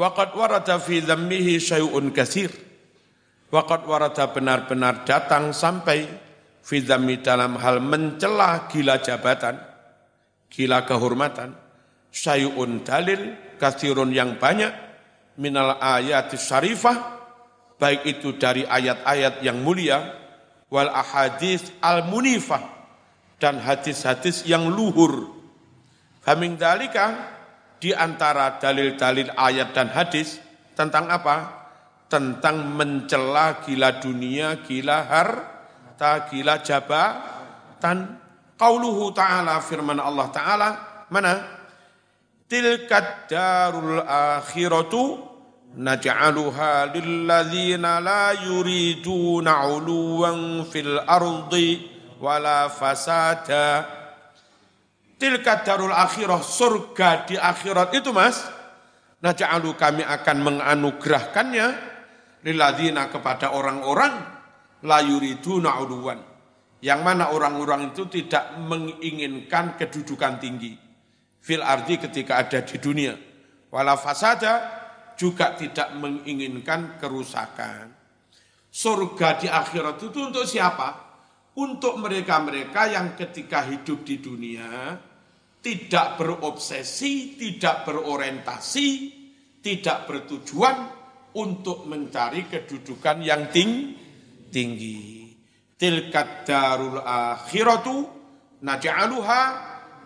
Waqad 0.00 0.32
warada 0.32 0.80
fi 0.80 1.04
dhammihi 1.04 1.60
syai'un 1.60 2.08
kasir. 2.08 2.48
Waqat 3.52 3.84
warada 3.84 4.32
benar-benar 4.32 5.04
datang 5.04 5.52
sampai 5.52 6.08
fidami 6.64 7.20
dalam 7.20 7.60
hal 7.60 7.84
mencela 7.84 8.64
gila 8.72 8.96
jabatan, 9.04 9.60
gila 10.48 10.88
kehormatan, 10.88 11.52
sayun 12.08 12.80
dalil, 12.80 13.36
kasirun 13.60 14.08
yang 14.16 14.40
banyak, 14.40 14.72
minal 15.36 15.76
ayat 15.76 16.32
syarifah, 16.32 16.96
baik 17.76 18.00
itu 18.08 18.40
dari 18.40 18.64
ayat-ayat 18.64 19.44
yang 19.44 19.60
mulia, 19.60 20.16
wal 20.72 20.88
ahadis 20.88 21.76
al 21.84 22.08
munifah, 22.08 22.64
dan 23.36 23.60
hadis-hadis 23.60 24.48
yang 24.48 24.64
luhur. 24.72 25.28
Faming 26.24 26.56
dalika, 26.56 27.39
di 27.80 27.96
antara 27.96 28.60
dalil-dalil 28.60 29.32
ayat 29.32 29.72
dan 29.72 29.88
hadis, 29.90 30.36
tentang 30.76 31.08
apa? 31.08 31.60
tentang 32.10 32.74
mencela 32.74 33.62
gila 33.62 34.02
dunia, 34.02 34.58
gila 34.66 35.06
harta, 35.06 36.26
gila 36.26 36.58
jabatan. 36.58 38.18
Qauluhu 38.58 39.14
ta'ala 39.14 39.62
firman 39.62 40.02
Allah 40.02 40.28
ta'ala 40.34 40.68
mana? 41.08 41.62
Tilkat 42.50 43.30
darul 43.30 44.02
akhiratu 44.02 45.22
naj'aluha 45.78 46.90
lilladzina 46.90 48.02
la 48.02 48.34
yuriduna 48.34 49.70
'uluwan 49.70 50.66
fil 50.66 50.98
ardi 50.98 51.86
wala 52.18 52.66
fasada. 52.68 53.99
Tilkat 55.20 55.68
darul 55.68 55.92
akhirah 55.92 56.40
surga 56.40 57.28
di 57.28 57.36
akhirat 57.36 57.92
itu 57.92 58.08
Mas. 58.08 58.40
Naj'alu 59.20 59.76
kami 59.76 60.00
akan 60.00 60.36
menganugerahkannya 60.40 61.66
liladina 62.40 63.12
kepada 63.12 63.52
orang-orang 63.52 64.16
la 64.80 65.04
yuriduna 65.04 65.76
uluwan. 65.84 66.24
Yang 66.80 67.00
mana 67.04 67.36
orang-orang 67.36 67.92
itu 67.92 68.08
tidak 68.08 68.56
menginginkan 68.64 69.76
kedudukan 69.76 70.40
tinggi. 70.40 70.72
Fil 71.44 71.60
ardi 71.60 72.00
ketika 72.00 72.40
ada 72.40 72.64
di 72.64 72.80
dunia. 72.80 73.12
Wala 73.68 74.00
fasada 74.00 74.64
juga 75.20 75.52
tidak 75.52 76.00
menginginkan 76.00 76.96
kerusakan. 76.96 77.92
Surga 78.72 79.36
di 79.36 79.52
akhirat 79.52 80.00
itu 80.00 80.16
untuk 80.16 80.48
siapa? 80.48 81.12
Untuk 81.60 82.00
mereka-mereka 82.00 82.88
yang 82.88 83.12
ketika 83.20 83.68
hidup 83.68 84.00
di 84.08 84.16
dunia 84.16 84.96
tidak 85.60 86.16
berobsesi, 86.16 87.36
tidak 87.36 87.84
berorientasi, 87.84 88.88
tidak 89.60 90.08
bertujuan, 90.08 91.00
untuk 91.36 91.86
mencari 91.86 92.50
kedudukan 92.50 93.22
yang 93.22 93.54
ting 93.54 93.94
tinggi. 94.50 95.30
Tilkat 95.78 96.44
darul 96.44 97.00
akhiratu 97.00 98.04
naj'aluha 98.60 99.42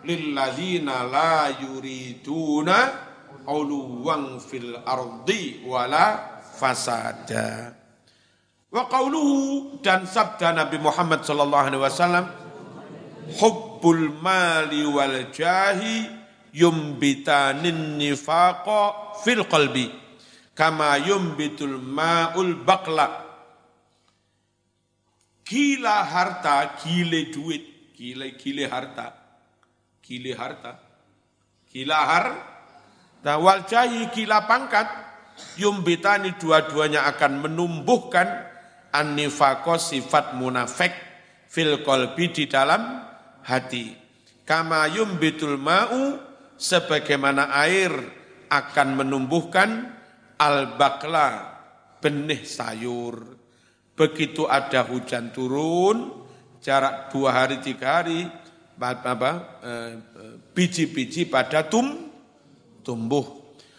lilladzina 0.05 1.03
la 1.09 1.51
yuriduna 1.51 2.77
uluwan 3.49 4.39
fil 4.39 4.79
ardi 4.85 5.65
wala 5.65 6.39
fasada. 6.55 7.73
Wa 8.71 8.87
qawluhu 8.87 9.79
dan 9.83 10.07
sabda 10.07 10.55
Nabi 10.55 10.77
Muhammad 10.79 11.27
sallallahu 11.27 11.65
alaihi 11.67 11.83
wasallam 11.83 12.25
hubbul 13.85 14.09
mali 14.17 14.81
wal 14.81 15.29
jahi 15.29 16.09
yumbitanin 16.49 18.01
nifaqa 18.01 19.13
fil 19.21 19.45
qalbi 19.45 19.93
kama 20.57 20.97
yumbitul 21.05 21.77
ma'ul 21.77 22.65
bakla. 22.65 23.21
Gila 25.45 26.01
harta, 26.01 26.81
gile 26.81 27.29
duit, 27.29 27.93
gile 27.93 28.33
gile 28.33 28.65
harta, 28.65 29.13
gile 30.01 30.33
harta, 30.33 30.81
gila 31.69 31.99
har, 32.01 32.25
wal 33.37 33.61
jahi 33.69 34.09
gila 34.09 34.49
pangkat, 34.49 34.89
yumbitani 35.61 36.33
dua-duanya 36.41 37.05
akan 37.13 37.45
menumbuhkan 37.45 38.25
annifako 38.89 39.77
sifat 39.77 40.33
munafik 40.33 40.97
fil 41.45 41.85
kolbi 41.85 42.33
di 42.33 42.49
dalam 42.49 43.13
hati. 43.45 43.93
Kama 44.45 44.89
yumbitul 44.89 45.57
ma'u 45.57 46.17
sebagaimana 46.57 47.49
air 47.65 47.93
akan 48.49 48.87
menumbuhkan 49.01 49.89
al-bakla, 50.37 51.57
benih 52.01 52.45
sayur. 52.45 53.37
Begitu 53.95 54.43
ada 54.45 54.83
hujan 54.83 55.31
turun, 55.31 56.11
jarak 56.59 57.09
dua 57.09 57.31
hari 57.31 57.63
tiga 57.63 58.03
hari, 58.03 58.27
apa 58.75 59.31
eh, 59.63 59.91
biji-biji 60.51 61.31
pada 61.31 61.63
tum 61.63 62.11
tumbuh. 62.83 63.23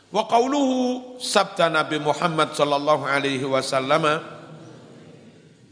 Wa 0.08 0.24
qauluhu 0.24 1.20
sabda 1.20 1.68
Nabi 1.68 2.00
Muhammad 2.00 2.56
sallallahu 2.56 3.04
alaihi 3.04 3.44
wasallam 3.44 4.24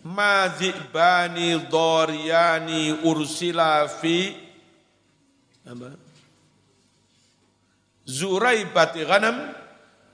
ma 0.05 0.53
dzibani 0.53 1.57
dharyani 1.65 3.05
ursila 3.09 3.89
fi 3.89 4.37
apa? 5.65 5.97
Zuraibati 8.05 9.01
ghanam 9.09 9.49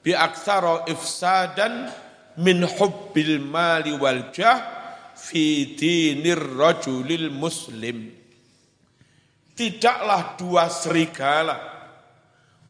bi 0.02 0.14
aksara 0.14 0.86
ifsadan 0.86 1.90
min 2.38 2.62
hubbil 2.62 3.42
mali 3.42 3.90
wal 3.98 4.30
jah 4.30 4.62
fi 5.18 5.74
dinir 5.74 6.38
rajulil 6.38 7.34
muslim. 7.34 8.14
Tidaklah 9.58 10.40
dua 10.40 10.72
serigala, 10.72 11.58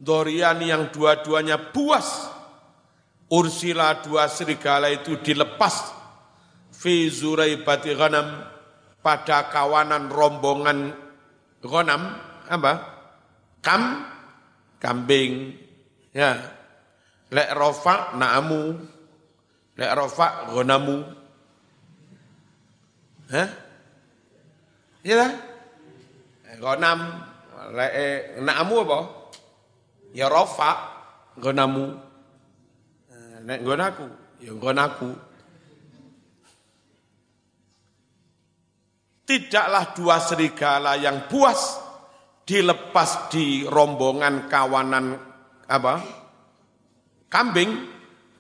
Dorian 0.01 0.59
yang 0.59 0.91
dua-duanya 0.91 1.71
buas, 1.71 2.27
Ursila 3.31 3.95
dua 4.03 4.27
serigala 4.27 4.91
itu 4.91 5.15
dilepas, 5.23 6.00
fi 6.81 7.13
zuraibati 7.13 7.93
ghanam, 7.93 8.49
pada 9.05 9.53
kawanan 9.53 10.09
rombongan 10.09 10.97
ghanam, 11.61 12.17
apa? 12.49 12.73
Kam, 13.61 14.09
kambing, 14.81 15.53
ya, 16.17 16.41
Lek 17.31 17.51
rofa 17.55 18.19
na'amu. 18.19 18.75
Lek 19.79 19.91
rofa 19.95 20.51
gonamu. 20.51 21.07
Hah? 23.31 23.49
Iya 25.07 25.15
lah. 25.15 25.33
Gonam. 26.59 27.01
Lek 27.71 27.93
eh, 27.95 28.19
na'amu 28.43 28.75
apa? 28.83 28.99
Ya 30.11 30.27
rofa 30.27 30.71
gonamu. 31.39 31.95
Lek 33.47 33.63
gonaku. 33.63 34.07
Ya 34.43 34.53
gonaku. 34.59 35.11
Tidaklah 39.31 39.95
dua 39.95 40.19
serigala 40.19 40.99
yang 40.99 41.31
puas 41.31 41.79
dilepas 42.43 43.31
di 43.31 43.63
rombongan 43.63 44.51
kawanan 44.51 45.15
apa? 45.71 45.95
kambing 47.31 47.71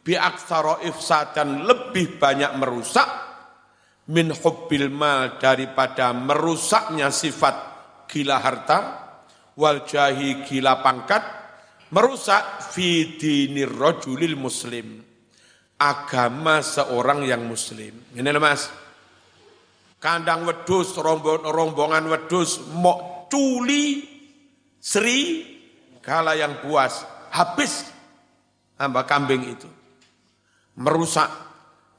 bi 0.02 0.18
aksara 0.18 0.82
ifsadan 0.82 1.62
lebih 1.62 2.18
banyak 2.18 2.58
merusak 2.58 3.06
min 4.10 4.34
hubbil 4.34 4.90
mal 4.90 5.38
daripada 5.38 6.10
merusaknya 6.10 7.14
sifat 7.14 7.54
gila 8.10 8.42
harta 8.42 8.78
wal 9.54 9.86
jahi 9.86 10.42
gila 10.42 10.82
pangkat 10.82 11.22
merusak 11.94 12.66
fi 12.66 13.14
dinir 13.14 13.70
muslim 14.34 15.06
agama 15.78 16.58
seorang 16.66 17.22
yang 17.22 17.46
muslim 17.46 17.94
ini 18.10 18.30
mas 18.42 18.79
kandang 20.00 20.48
wedus 20.48 20.96
rombongan 20.96 22.08
wedus 22.08 22.64
mok 22.72 23.28
culi 23.28 24.02
seri 24.80 25.44
kala 26.00 26.34
yang 26.34 26.58
puas 26.64 27.04
habis 27.30 27.86
hamba 28.80 29.04
kambing 29.04 29.44
itu. 29.44 29.68
Merusak. 30.80 31.28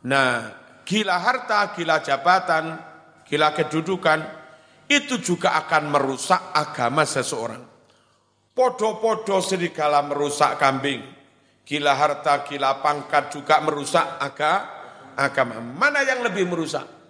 Nah, 0.01 0.49
gila 0.81 1.21
harta, 1.21 1.77
gila 1.77 2.01
jabatan, 2.01 2.73
gila 3.29 3.53
kedudukan, 3.53 4.19
itu 4.89 5.21
juga 5.21 5.53
akan 5.61 5.93
merusak 5.93 6.49
agama 6.57 7.05
seseorang. 7.05 7.61
Podo-podo 8.51 9.37
serigala 9.39 10.01
merusak 10.01 10.57
kambing. 10.57 11.05
Gila 11.61 11.93
harta, 11.93 12.41
gila 12.43 12.81
pangkat 12.81 13.29
juga 13.29 13.61
merusak 13.61 14.17
agama. 15.15 15.61
Mana 15.61 16.01
yang 16.01 16.25
lebih 16.25 16.49
merusak? 16.49 17.00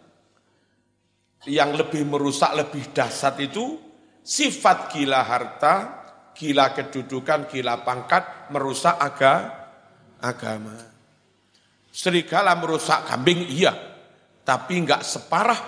Yang 1.49 1.71
lebih 1.85 2.05
merusak, 2.05 2.53
lebih 2.53 2.93
dahsyat 2.93 3.35
itu 3.41 3.79
sifat 4.21 4.93
gila 4.93 5.25
harta, 5.25 5.73
gila 6.37 6.69
kedudukan, 6.73 7.49
gila 7.49 7.81
pangkat 7.81 8.53
merusak 8.53 8.93
agama 9.01 9.61
agama. 10.21 10.77
Serigala 11.91 12.55
merusak 12.55 13.09
kambing, 13.09 13.43
iya. 13.49 13.73
Tapi 14.41 14.73
enggak 14.79 15.03
separah 15.03 15.61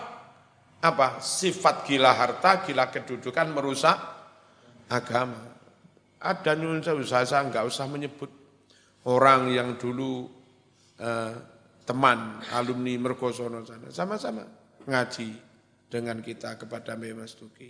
apa 0.80 1.20
sifat 1.20 1.84
gila 1.90 2.14
harta, 2.16 2.64
gila 2.64 2.88
kedudukan 2.94 3.52
merusak 3.52 3.98
agama. 4.88 5.52
Ada 6.24 6.56
nyun 6.56 6.80
saya 7.04 7.44
enggak 7.44 7.68
usah 7.68 7.86
menyebut 7.92 8.32
orang 9.12 9.52
yang 9.52 9.76
dulu 9.76 10.24
eh, 10.96 11.34
teman 11.84 12.40
alumni 12.56 12.96
Mergosono 12.96 13.68
sana 13.68 13.92
sama-sama 13.92 14.48
ngaji 14.88 15.36
dengan 15.94 16.18
kita 16.26 16.58
kepada 16.58 16.98
Mas 16.98 17.38
Tuki. 17.38 17.70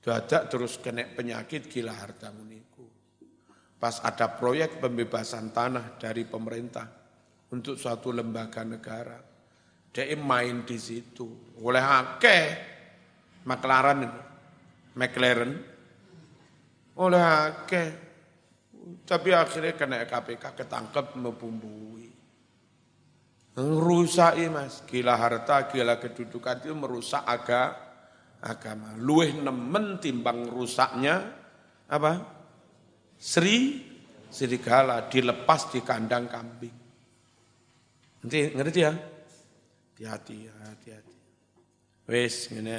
Dadak 0.00 0.48
terus 0.48 0.80
kena 0.80 1.04
penyakit 1.12 1.68
gila 1.68 1.92
harta 1.92 2.32
muniku. 2.32 2.88
Pas 3.76 4.00
ada 4.00 4.32
proyek 4.32 4.80
pembebasan 4.80 5.52
tanah 5.52 6.00
dari 6.00 6.24
pemerintah 6.24 6.88
untuk 7.52 7.76
suatu 7.76 8.08
lembaga 8.16 8.64
negara. 8.64 9.20
Dia 9.92 10.16
main 10.16 10.64
di 10.64 10.78
situ. 10.80 11.58
Oleh 11.60 11.84
akeh 11.84 12.44
McLaren. 13.44 14.08
McLaren. 14.96 15.52
Oleh 16.96 17.22
akeh. 17.22 17.88
Tapi 19.04 19.28
akhirnya 19.36 19.76
kena 19.76 20.08
KPK 20.08 20.44
ketangkep 20.64 21.06
membumbui. 21.20 21.97
Rusak 23.58 24.38
mas, 24.54 24.86
gila 24.86 25.18
harta, 25.18 25.66
gila 25.66 25.98
kedudukan 25.98 26.62
itu 26.62 26.78
merusak 26.78 27.26
aga, 27.26 27.74
agama. 28.38 28.94
Luih 28.94 29.34
nemen 29.34 29.98
timbang 29.98 30.46
rusaknya 30.46 31.26
apa? 31.90 32.12
Sri 33.18 33.82
serigala 34.30 35.10
dilepas 35.10 35.74
di 35.74 35.82
kandang 35.82 36.30
kambing. 36.30 36.76
Nanti 38.22 38.38
ngerti 38.54 38.78
ya? 38.78 38.94
Hati-hati, 38.94 40.38
hati-hati. 40.46 41.16
Wes 42.06 42.54
ngene 42.54 42.76